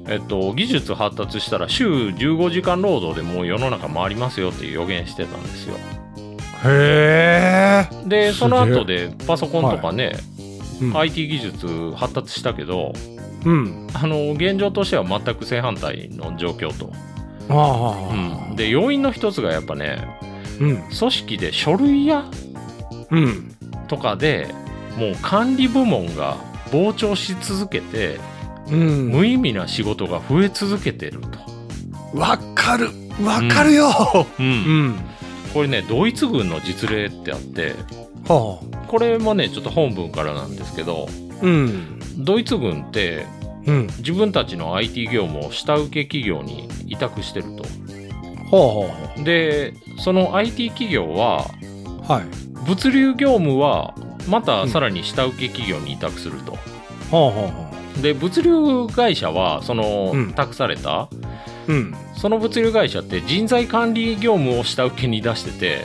[0.07, 5.75] えっと、技術発達したら週15時間労働でもう世の中回りますよっていう予言してたんですよ。
[5.75, 5.79] い
[6.65, 10.17] へえ、で、その後でパソコンとかね、
[10.81, 10.97] うん。
[10.97, 12.93] IT 技術発達したけど、
[13.45, 13.87] うん。
[13.93, 16.91] あの、現状としては全く正反対の状況と。
[17.49, 18.55] ああ、うん。
[18.55, 20.07] で、要因の一つがやっぱね、
[20.59, 20.83] うん。
[20.97, 22.25] 組織で書類や
[23.11, 23.55] うん。
[23.87, 24.53] とかで
[24.97, 26.37] もう管理部門が
[26.71, 28.19] 膨張し続けて、
[28.71, 29.09] うん。
[29.09, 32.17] 無意味な仕事が増え続けてると。
[32.17, 32.89] わかる。
[33.23, 33.89] わかるよ、
[34.39, 34.41] う。
[34.41, 34.87] うん。
[34.89, 34.95] ん。
[35.53, 37.73] これね、ドイツ軍の実例ってあって、
[38.27, 41.99] はこれもね、ちょっと本文からなんですけど、あうん。
[42.17, 43.25] ドイツ軍って
[43.65, 43.87] うん。
[43.97, 47.63] 自分たちの IT 業務を下請け企業に委託してると。
[48.49, 51.51] はで、その IT 企業は、
[52.07, 52.23] あはい。
[52.65, 53.93] 物流業務は
[54.27, 56.53] またさらに下請け企業に委託すると。
[56.53, 56.59] は
[57.11, 57.66] あは
[58.01, 61.09] で、物流会社は、そのうん、託された、あ
[61.67, 61.95] うん。
[62.15, 65.83] その物流会社って人材管理業務を下請けに出してて、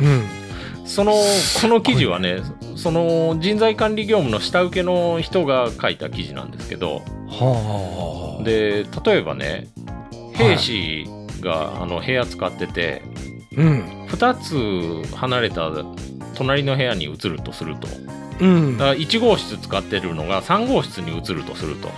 [0.00, 0.86] うん。
[0.86, 2.40] その、この記事はね、
[2.76, 8.44] その人材管理業務の下請けの人が書いた記事なんですけど、はあ。
[8.44, 9.68] で、例えばね、
[10.34, 11.06] 兵士
[11.40, 13.02] があの部屋使ってて、
[13.56, 14.06] うん。
[14.08, 15.70] 2つ離れた
[16.34, 17.88] 隣の部屋に移るとすると。
[18.42, 21.90] うんだから1号室使ってるのが3号室に移るとすると。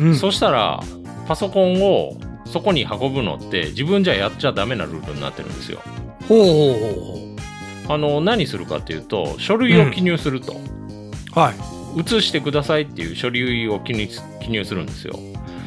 [0.00, 0.82] うんそしたら、
[1.26, 2.16] パソコンを
[2.46, 5.80] そこに運ぶのって自分じゃやっちゃダメなルールになってるんですよ。
[6.28, 10.52] ほうほうほあの、何するかっていうと、書類を記入すると。
[10.52, 15.18] うはい移してくださいっていう書類を記入するんですよ。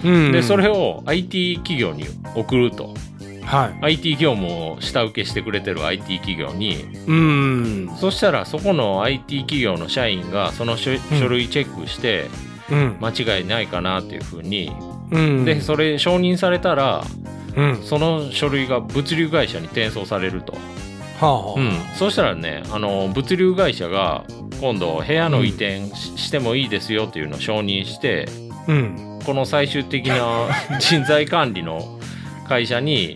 [0.04, 2.06] うんで、それを IT 企業に
[2.36, 2.94] 送ると。
[3.50, 3.96] はい。
[3.96, 7.98] IT 業務を下請けしてくれてる IT 企業に、うん。
[7.98, 12.28] そしたらそこの IT 企業の社員がその書書類チェックして、
[12.70, 12.98] うん。
[13.02, 14.72] 間違いないかなっていうふうに、
[15.10, 15.46] うん。
[15.46, 17.04] で、それ承認されたら、
[17.56, 17.82] うん。
[17.82, 20.54] その書類が物流会社に転送されると。
[21.20, 21.60] はあはあ。
[21.60, 24.24] うん、そしたらねあの物流会社が
[24.62, 28.28] 今度部屋の移転し,、してもいいですよっていうのを承認して
[28.68, 29.20] うん。
[29.26, 30.48] この最終的な
[30.80, 32.00] 人材管理の
[32.50, 33.16] 会社に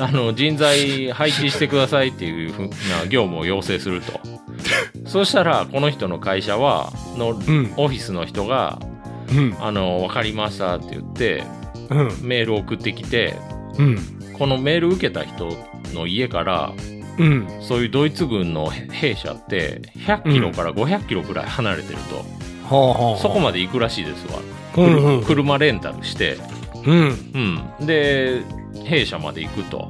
[0.00, 4.20] あの人材配置してくださいっていうふうな業務を要請すると。
[5.06, 7.72] そしたらこの人の会社はのうん。
[7.76, 8.78] オフィスの人が
[9.32, 11.44] うん「あの分かりました」って言って
[11.90, 12.18] うん。
[12.22, 13.34] メールを送ってきて
[13.78, 13.98] うん。
[14.38, 15.50] このメール受けた人
[15.94, 16.72] の家から
[17.18, 17.46] うん。
[17.60, 23.18] そういうドイツ軍の兵舎って100キロから500キロぐらい離れてると、はあはあ。
[23.18, 24.40] そこまで行くらしいですわ、
[24.76, 25.24] うんうん。
[25.24, 26.38] 車レンタルして、
[26.86, 27.62] うん。
[27.80, 28.42] うん、で
[28.84, 29.88] 兵舎まで行くと。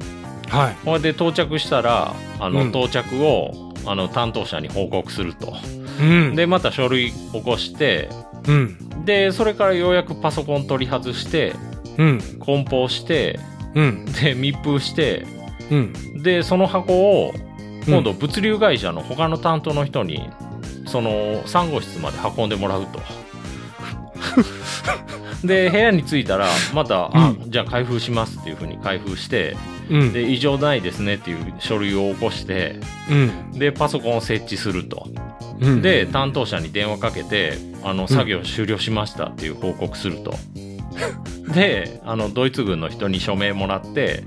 [0.48, 0.74] はい。
[0.84, 2.68] ほいで到着したらあの、うん。
[2.70, 5.54] 到着をあの担当者に報告すると。
[6.00, 6.36] うん。
[6.36, 8.08] でまた書類起こして
[8.46, 9.04] うん。
[9.04, 11.54] でそれからようやくパソコン取り外して
[11.98, 12.18] うん。
[12.40, 13.38] 梱包して
[13.74, 14.04] うん。
[14.06, 15.26] で密封して
[15.70, 16.22] うん。
[16.22, 16.92] でその箱
[17.26, 17.32] を
[17.86, 20.28] 今度物流会社の他の担当の人に
[20.86, 23.00] その3号室まで運んでもらうと。
[25.44, 29.56] で部屋に着いたらまた、あうじゃあ開封しますっていうふうに開封して
[29.90, 30.12] うん。
[30.12, 32.80] で異常ないですねっていう書類を起こして
[33.10, 33.58] うん。
[33.58, 35.06] でパソコンを設置すると。
[35.60, 35.82] うん。
[35.82, 40.34] で担当者に電話かけてあの作業終了しましたっていう報告すると、
[41.54, 44.24] であのドイツ軍の人に署名もらって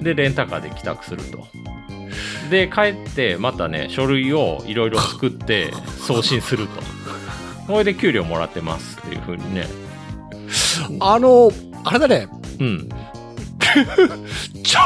[0.00, 1.46] でレンタカーで帰宅すると。
[2.50, 6.82] で帰ってまたね書類をいろいろ作って送信すると。
[7.66, 9.66] これで給料もらってますっていうふうにね
[11.00, 11.50] あの
[11.84, 12.28] あれだね。
[12.60, 12.88] うん。
[14.62, 14.80] ちょ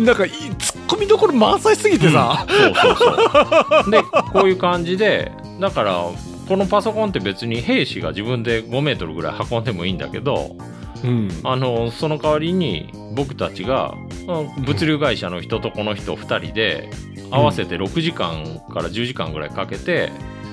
[0.00, 3.90] なんかいいツッコミどころ満載すぎてさ、そうそうそう。
[3.90, 5.30] でこういう感じで
[5.60, 6.04] だから
[6.48, 10.56] このパソコンって別に兵士が自分で5メートルぐらい運んでもいいんだけど
[11.04, 11.28] うん。
[11.44, 13.94] あのその代わりに僕たちが
[14.26, 16.90] うん物流会社の人とこの人2人で
[17.30, 20.10] 合わせて6時間から10時間ぐらいかけて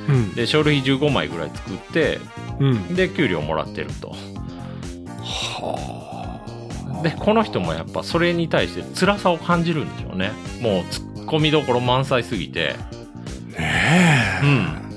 [0.08, 0.34] うん。
[0.34, 2.20] で書類15枚ぐらい作って
[2.60, 2.96] うん。
[2.96, 4.16] で給料もらってると。
[5.20, 10.32] はでこの人もやっぱそれに対して辛さを感じるんでしょうね。
[10.62, 12.76] もうツッコミどころ満載すぎて。
[13.58, 14.88] あねうん。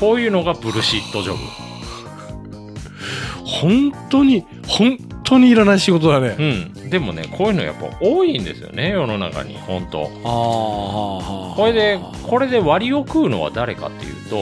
[0.00, 1.38] こういうのがブルシットジョブ。
[1.38, 1.64] え
[3.44, 10.02] 本当に本当にいらない仕事だね、うん、でもねこういうのやっぱ多いんですよね世の中に本当。
[10.02, 14.36] ああこれでこれで割を食うのは誰かっていうと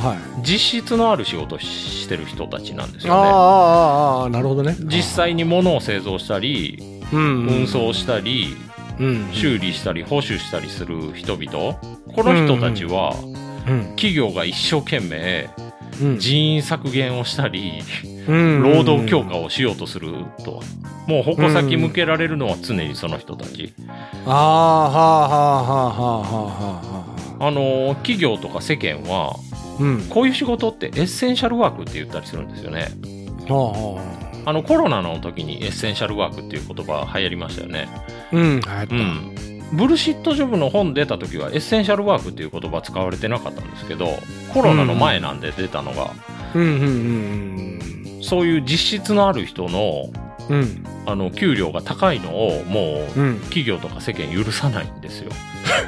[0.00, 0.18] はい。
[0.42, 3.20] 実質のある仕事をしてる人たちなんですよね。
[3.20, 4.76] ああああなるほどね。
[4.80, 6.78] 実際に物を製造したり
[7.12, 8.56] うん運送したり
[9.00, 11.74] うん修理したり保守したりする人々
[12.14, 13.14] この人たちは
[13.68, 15.48] うん企業が一生懸命
[16.00, 16.18] うん。
[16.18, 20.12] 人員削減をしたりうん労働強化をしようとする
[20.44, 20.62] と
[21.06, 23.72] もう矛先向けられるのは常にその人たち。
[24.26, 27.08] ああはあはあはあはあは
[27.38, 30.02] あはあの企業とか世間はあうん。
[30.10, 32.88] こういう仕事ってエッセンシャルワークって言ったりするんですよね。
[33.48, 34.04] は
[34.44, 37.88] ああのコロナの時にエッセンシャルワークっていう言葉流行りましたよね。
[38.32, 38.94] うん流行った。
[38.94, 39.48] うん。
[39.72, 44.08] ブルシットジョブの本出た時はエッセンシャルワークっていう言葉使われてなかったんですけど
[44.54, 46.10] コロナの前なんで出たのが、
[46.54, 47.77] うんうんうん
[48.28, 50.10] そういう実質のある人の
[50.48, 50.60] うん。
[50.60, 53.40] うんあの給料が高いのをもううん。
[53.44, 55.30] 企業とか世間許さないんですよ。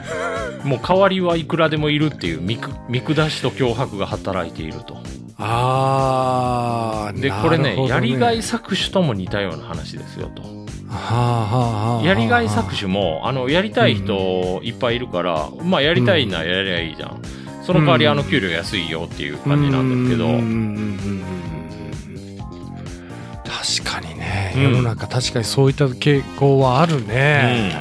[0.64, 4.96] もう代わりはいくらでもいるっていう見く見下しと脅迫が働いていると。
[5.38, 10.40] ああでこれねやりがい搾取とも似たような話ですよと。
[10.40, 10.48] は
[10.88, 17.20] あはあはあやりがい搾取もあのやりたい人いっぱいいるから、まあやりたいならやりゃいいじゃん。
[17.62, 21.39] その代わりあの給料安いよっていう感じなんですけど、うんうんうんうんうん
[23.60, 24.62] 確かにね、うん。
[24.62, 27.74] 世の中確かにそういった傾向はあるね、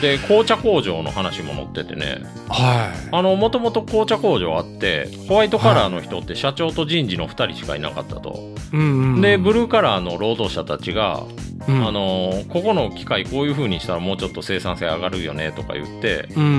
[0.00, 2.22] で紅茶工場の話も載っててね。
[2.48, 3.08] はい。
[3.10, 11.24] あのもともと紅茶工場あってホワイトカラーの人って社長と人事の2人しかいなかったと、うんうんでブルーカラーの労働者たちが、
[11.66, 11.86] うん。
[11.86, 16.50] あのここの機械こういう風にしたらもうちょっと生産性上がるよねとか言ってうんうん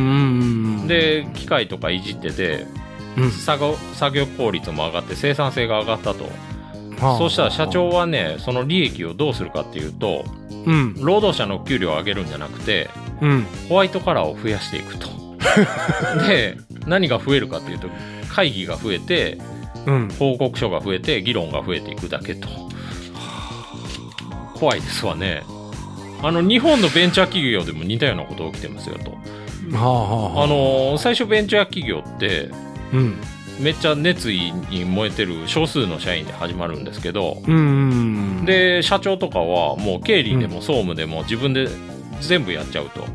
[0.82, 2.66] うんで機械とかいじってて
[3.18, 3.32] うん。
[3.32, 6.24] 作業作業効率も上がって生産性が上がったと。
[6.24, 6.55] はあ
[7.00, 10.26] そうしたら社長はねその利益をどうするかっていうと
[10.66, 10.96] うん。
[10.96, 12.90] 労働者の給料を上げるんじゃなくて
[13.22, 13.46] うん。
[13.70, 15.08] ホワイトカラーを増やしていくと。
[16.28, 17.88] で何が増えるかっていうと
[18.30, 19.38] 会議が増えて
[19.86, 20.10] うん。
[20.18, 22.48] 報告書が増えて議論が増えていくだけと。
[24.56, 25.44] 怖いですわね。
[26.24, 29.12] あの日本のベンチャー企業でも似たようなこと起きてますよと。
[29.78, 30.44] はあはあ。
[30.44, 32.50] あの最初ベンチャー企業って
[32.94, 33.22] うん
[33.60, 37.42] めっちゃ熱意に燃えてる少数の社員で始まるんですけど
[38.46, 41.68] で社長とかはもう経理でも総務でも自分で
[42.22, 43.06] 全部やっちゃうと。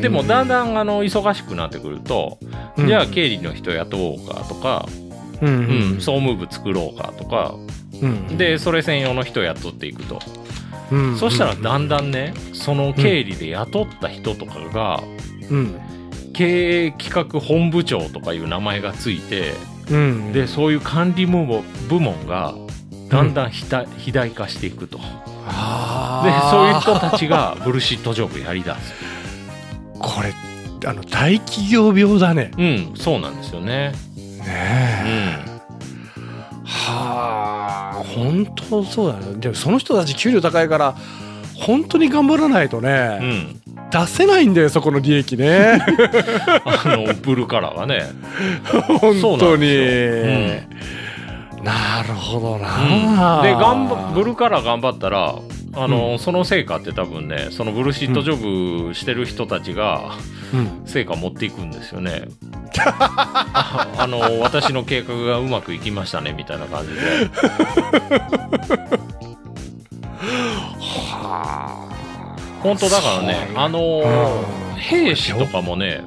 [0.00, 2.38] でもだんだんあの忙しくなってくると、
[2.76, 2.86] うん。
[2.86, 4.86] じゃあ経理の人雇おうかとか、
[5.40, 7.54] うん総務部作ろうかとか、
[8.02, 10.20] うんで、それ専用の人雇っていくと。
[10.90, 11.16] うん。
[11.16, 15.02] そしたらだんだんね、その経理で雇った人とかが、
[15.50, 15.80] うん
[16.36, 19.54] 経営企画本部長とかいう名前がついて、
[19.90, 22.54] うんで、そういう管理部門部門が、
[23.08, 24.98] だんだんひた肥大化していくと。
[24.98, 25.04] で、
[26.50, 28.92] そういう人たちがブルシットジョブやりだす。
[29.98, 30.34] これ
[30.84, 33.92] あの大企業病だねうん、そうなんですよね。
[33.92, 35.56] ねうえん。
[36.64, 40.96] はあ本当そうだねでもその人たち給料高いから
[41.54, 43.60] 本当に頑張らないとうね、ん。
[44.00, 45.80] 出せないんだよそこの利益ね。
[46.64, 48.02] あの、ブルーカラーはね。
[49.00, 49.66] 本当に。
[51.62, 52.60] なるほどうん。
[52.60, 55.36] な、で、頑張、ブルーカラー頑張ったら、
[55.72, 60.10] あの、その成果って多分ね、そのブルシットジョブしてる人たちが、
[60.52, 60.82] うん。
[60.86, 62.28] 成果持っていくんですよね。
[62.78, 67.00] あ あの、私の計画がうまくいきましたね、みたいな感じで。
[70.78, 71.95] は
[72.66, 74.76] 本当だからね、あのうん。
[74.76, 76.02] 兵士とかもね、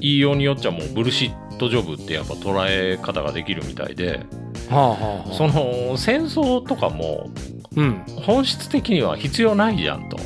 [0.00, 4.26] 言いようによっちゃもうブルシットジョブってやっぱ捉え方ができるみたいで、
[4.68, 5.32] はあはあはあ。
[5.32, 7.30] その戦争とかも
[7.76, 8.02] うん。
[8.22, 10.18] 本質的には必要ないじゃんと。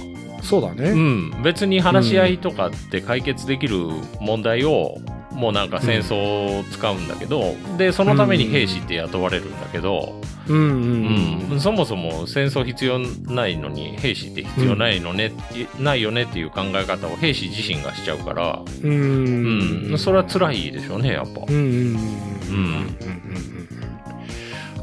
[0.43, 3.77] そうだね、うん、別に話し合いとかって解決できる
[4.21, 4.97] 問題を、
[5.41, 11.61] もうなんか戦争を使うんだけど、でそのために兵士って雇われるんだけど、うんうんうん。
[11.61, 15.32] そもそも戦争必要ないのに兵士って必要ないのね、
[15.78, 19.91] ないよねっていう考え方を兵士自身がしちゃうから、うん。
[19.93, 21.41] うんそれは辛いでしょうねやっぱ。
[21.49, 22.97] うんうんうんうん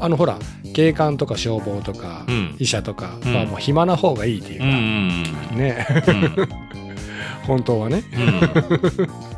[0.00, 0.38] あのほら
[0.74, 2.56] 警官とか消防とか、うん。
[2.58, 3.34] 医者とかうん。
[3.34, 4.72] はもう暇な方がいいっていうか、うん
[5.52, 5.58] うん。
[5.58, 5.86] ね。
[6.08, 6.10] う
[6.42, 6.48] ん。
[7.46, 8.02] 本当はね。
[8.12, 9.04] う
[9.34, 9.37] ん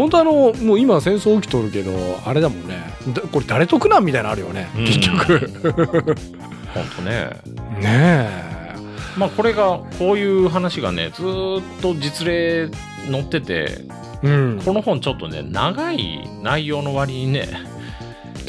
[0.00, 1.92] 本当あのもう今戦争起きとるけど
[2.24, 2.78] あれだもんね。
[3.12, 4.84] だこれ誰得なんみたいなのあるよね、うん。
[4.86, 6.14] 結局。
[6.72, 7.36] 本当ね。
[7.80, 8.30] ねえ。
[9.18, 12.70] まあこれがこういう話がねずーっと実例
[13.10, 13.82] 載ってて
[14.22, 14.62] うん。
[14.64, 17.46] この本ちょっとね長い内容の割にね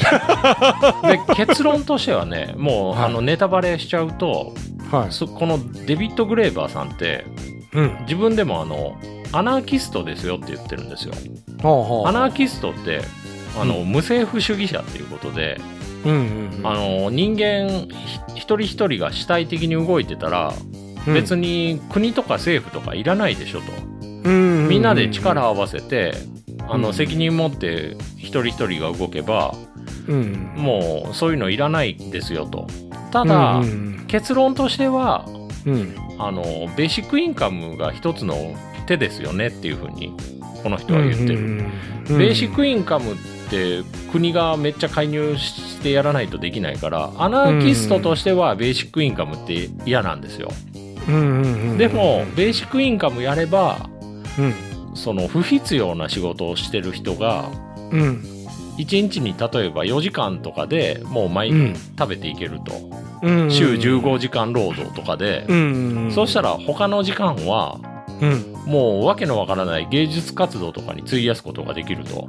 [1.04, 3.04] で結論としてはねもう、はい。
[3.04, 4.54] あのネタバレしちゃうと
[4.90, 5.12] はい。
[5.12, 7.26] そこのデビッド・グレーバーさんって
[7.74, 7.98] うん。
[8.04, 8.96] 自分でもあの
[9.32, 11.14] アナーキストですよって言ってるんですよ。
[11.62, 13.00] ほうほうアナーキストって
[13.58, 15.60] あの、う無政府主義者っていうことで、
[16.04, 16.66] うんうんうん。
[16.66, 17.88] あの人間
[18.34, 20.54] ひ一人一人が主体的に動いてたら、
[21.06, 21.14] うん。
[21.14, 23.66] 別に国とか政府とかいらないでしょと。
[24.24, 26.14] うんみんなで力を合わせて、
[26.68, 26.94] あのうん。
[26.94, 29.54] 責任持って一人一人が動けば、
[30.08, 30.54] うん。
[30.56, 32.66] もうそういうのいらないですよと。
[33.10, 34.04] ただ、うん。
[34.08, 35.26] 結論としては、
[35.66, 35.94] うん。
[36.18, 36.42] あの、
[36.76, 40.12] ベーシックインカムが一つの手ですよねっていうふうに、
[40.62, 41.36] この人は言ってる。
[41.36, 41.72] うん
[42.08, 43.16] ベーシックインカムっ
[43.48, 50.50] て国がめっちゃ介入してやらないとできないから、アナーキストとしてはベーシックインカムって嫌なんですよ。
[51.08, 53.88] うんうんうんでも、ベーシックインカムやれば、
[54.38, 54.54] うん。
[54.94, 57.48] その不必要な仕事をしてる人が、
[57.90, 58.24] うん。
[58.78, 61.74] 1日に例えば4時間とかでもう毎日うん。
[61.98, 62.72] 食べていけると。
[63.22, 66.10] うん週15時間労働とかで、うん。
[66.12, 67.78] そうしたら他の時間は
[68.20, 72.28] うんもうわけのわからない芸術活動とかに費やすことができると。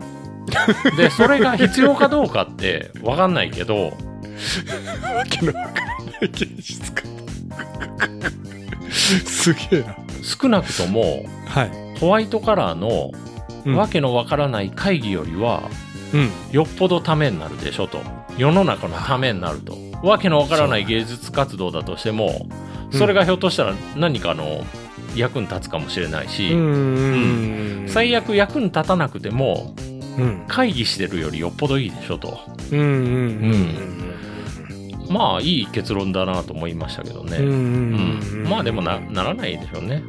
[0.98, 3.92] で、それが必要かどうかってわかんないけど、わ
[5.30, 7.04] けのわからない芸術家
[9.24, 9.96] すげえな。
[10.22, 12.00] 少なくともはい。
[12.00, 13.12] ホワイトカラーの
[13.66, 13.76] うん。
[13.76, 15.70] わけのわからない会議よりは
[16.14, 16.32] うん。
[16.52, 18.02] よっぽどためになるでしょと。
[18.38, 19.78] 世の中のためになると。
[20.04, 22.48] わけのわからない芸術活動だとしても、
[22.92, 22.98] うん。
[22.98, 24.64] それがひょっとしたら何かの
[25.16, 29.76] 役に立つかもしれないし、うん最悪役に立たなくても
[30.18, 30.46] うん。
[30.48, 32.40] 会議してるよりよっぽどいいでしょと。
[32.72, 33.94] うんうん
[35.10, 37.38] まあいい結論だなと思いましたけどね。
[37.38, 40.04] うんうんまあでもなならないでしょうね。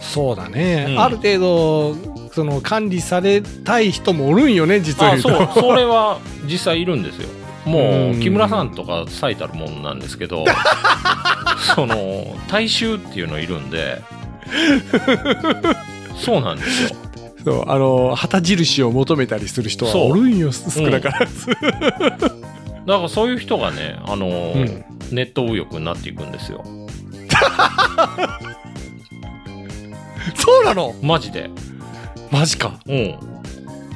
[0.00, 1.00] そうだね、うん。
[1.00, 1.94] ある程度
[2.32, 7.28] その管理されたい人もおるんよね実はそう、 それは実際いるんですよ。
[7.64, 8.20] もううん。
[8.20, 10.44] 木村さんとか最たるもんなんですけど、
[11.74, 14.02] その、大衆っていうのいるんで、
[16.16, 16.98] そうなんですよ。
[17.44, 22.42] そうあの旗印を求めたりする人はそうおるんよ少なからず、だか
[22.84, 26.62] らそういう人がね、あの、うんネット右翼になっていくんですよ。
[30.36, 30.94] そうなの？
[31.02, 31.50] マジで。
[32.30, 33.18] マジかうん。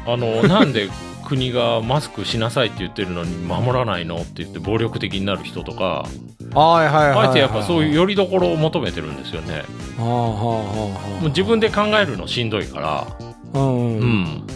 [0.07, 0.89] あの、なんで
[1.35, 6.07] 国がマスクしなさいって言ってるのに守らないのって言って暴力的になる人とか。
[6.57, 9.65] あえてやっぱそういうよりどころを求めてるんですよね。
[9.99, 10.31] はあはあは
[11.11, 13.07] あはもう自分で考えるのしんどいから。
[13.55, 13.59] あ。
[13.59, 13.99] うん。
[13.99, 14.47] うん。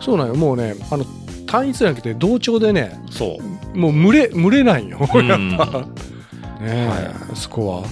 [0.00, 0.34] そうなんよ。
[0.34, 1.04] もうね、あの、
[1.46, 3.38] 単一じゃなくて同調でね、そ
[3.74, 3.78] う。
[3.78, 4.98] もう群れ、群れないよ。
[5.14, 5.80] うん やっぱ。
[5.80, 5.86] ね
[6.62, 6.86] え、
[7.30, 7.84] はそこは。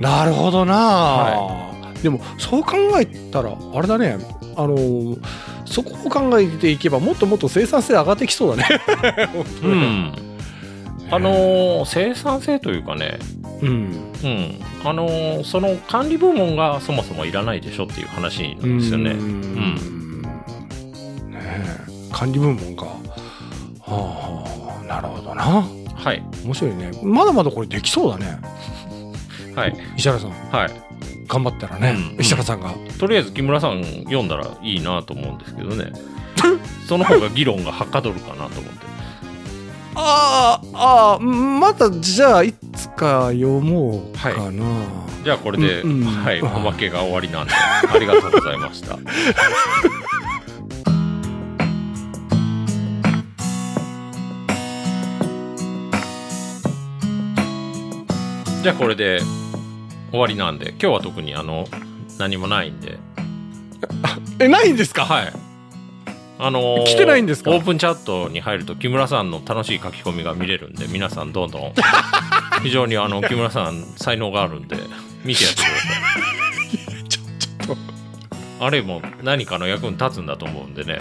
[0.00, 1.75] なるほどな、は
[2.06, 4.16] でも、そう考えたら、あれだね、
[4.54, 5.18] あのー
[5.64, 8.80] そこを考えていけば、もっともっと生産性上がってきそうだね。
[9.64, 10.12] うん。
[11.10, 13.18] あのー生産性というかね、
[13.60, 13.68] うん。
[14.22, 14.54] うん。
[14.84, 19.10] あのーその管理部門がそもそもいらないでしょっていう話なんですよね。
[19.10, 20.22] うん
[21.32, 22.84] ねえ管理部門が。
[22.84, 22.92] は
[23.88, 25.42] あはあ、なるほどな。
[25.42, 26.22] はい。
[26.44, 26.92] 面白いね。
[27.02, 28.38] まだまだこれできそうだね。
[29.56, 29.76] はい。
[29.96, 30.70] 石原さん、はい。
[31.26, 32.74] 頑張ったらね、うん石原さんが。
[32.98, 35.92] とりあえず木村さん読んだらいいなと思うんですけどね。
[36.86, 38.86] その方が議論がはかどるかなと思って。
[39.98, 44.64] ああ、またじゃあいつか読もうかな。
[45.24, 48.98] じゃあこれで、うんうんはい、おまけが終わりなんで、ありがとうございました。
[58.62, 59.20] じゃあこれで
[60.10, 61.66] 終わりなんで、今日は特にあの、
[62.18, 62.98] 何もないんで、
[64.40, 65.04] え、ないんですか？
[65.04, 65.32] はい。
[66.38, 67.50] あのー来てないんですか？
[67.50, 71.72] オープンチャットに入ると木村さんの楽しい書き込みが見れるんで皆さんどんどん。
[72.62, 74.76] 非常にあの木村さん才能があるんで
[75.24, 75.78] 見てやってくださ
[77.04, 77.08] い。
[77.08, 77.22] ちょ、
[77.66, 77.76] ちょっ
[78.58, 78.64] と。
[78.66, 81.00] あれも何かの役に立つんだと思うんでね。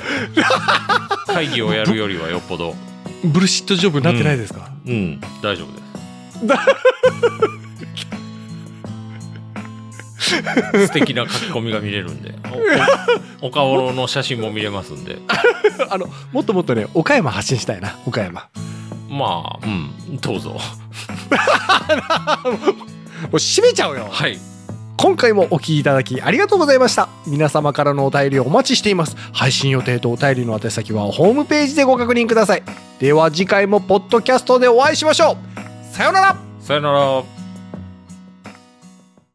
[1.27, 2.75] 会議をやるよりはよっぽど。
[3.23, 5.19] ブルシットジョブになってないですか、うん。
[5.41, 7.64] 大丈夫です
[10.87, 12.33] 素敵な書き込みが見れるんで
[13.41, 15.17] お顔の写真も見れますんで
[15.89, 18.47] あの、もっともっとね、岡山発信したいな、岡山。
[19.09, 20.59] まあうんどうぞ も
[23.33, 24.07] う閉めちゃうよ。
[24.11, 24.37] はい
[24.97, 27.09] 今回もお聞きいただきありがとうございました。
[27.27, 29.17] 皆様からのお便りをお待ちしています。
[29.33, 32.63] 配信予定とお便りの宛先はホームページでご確認ください。
[32.99, 35.93] では次回もポッドキャストでお会いしましょう。
[35.93, 37.23] さようならさよなら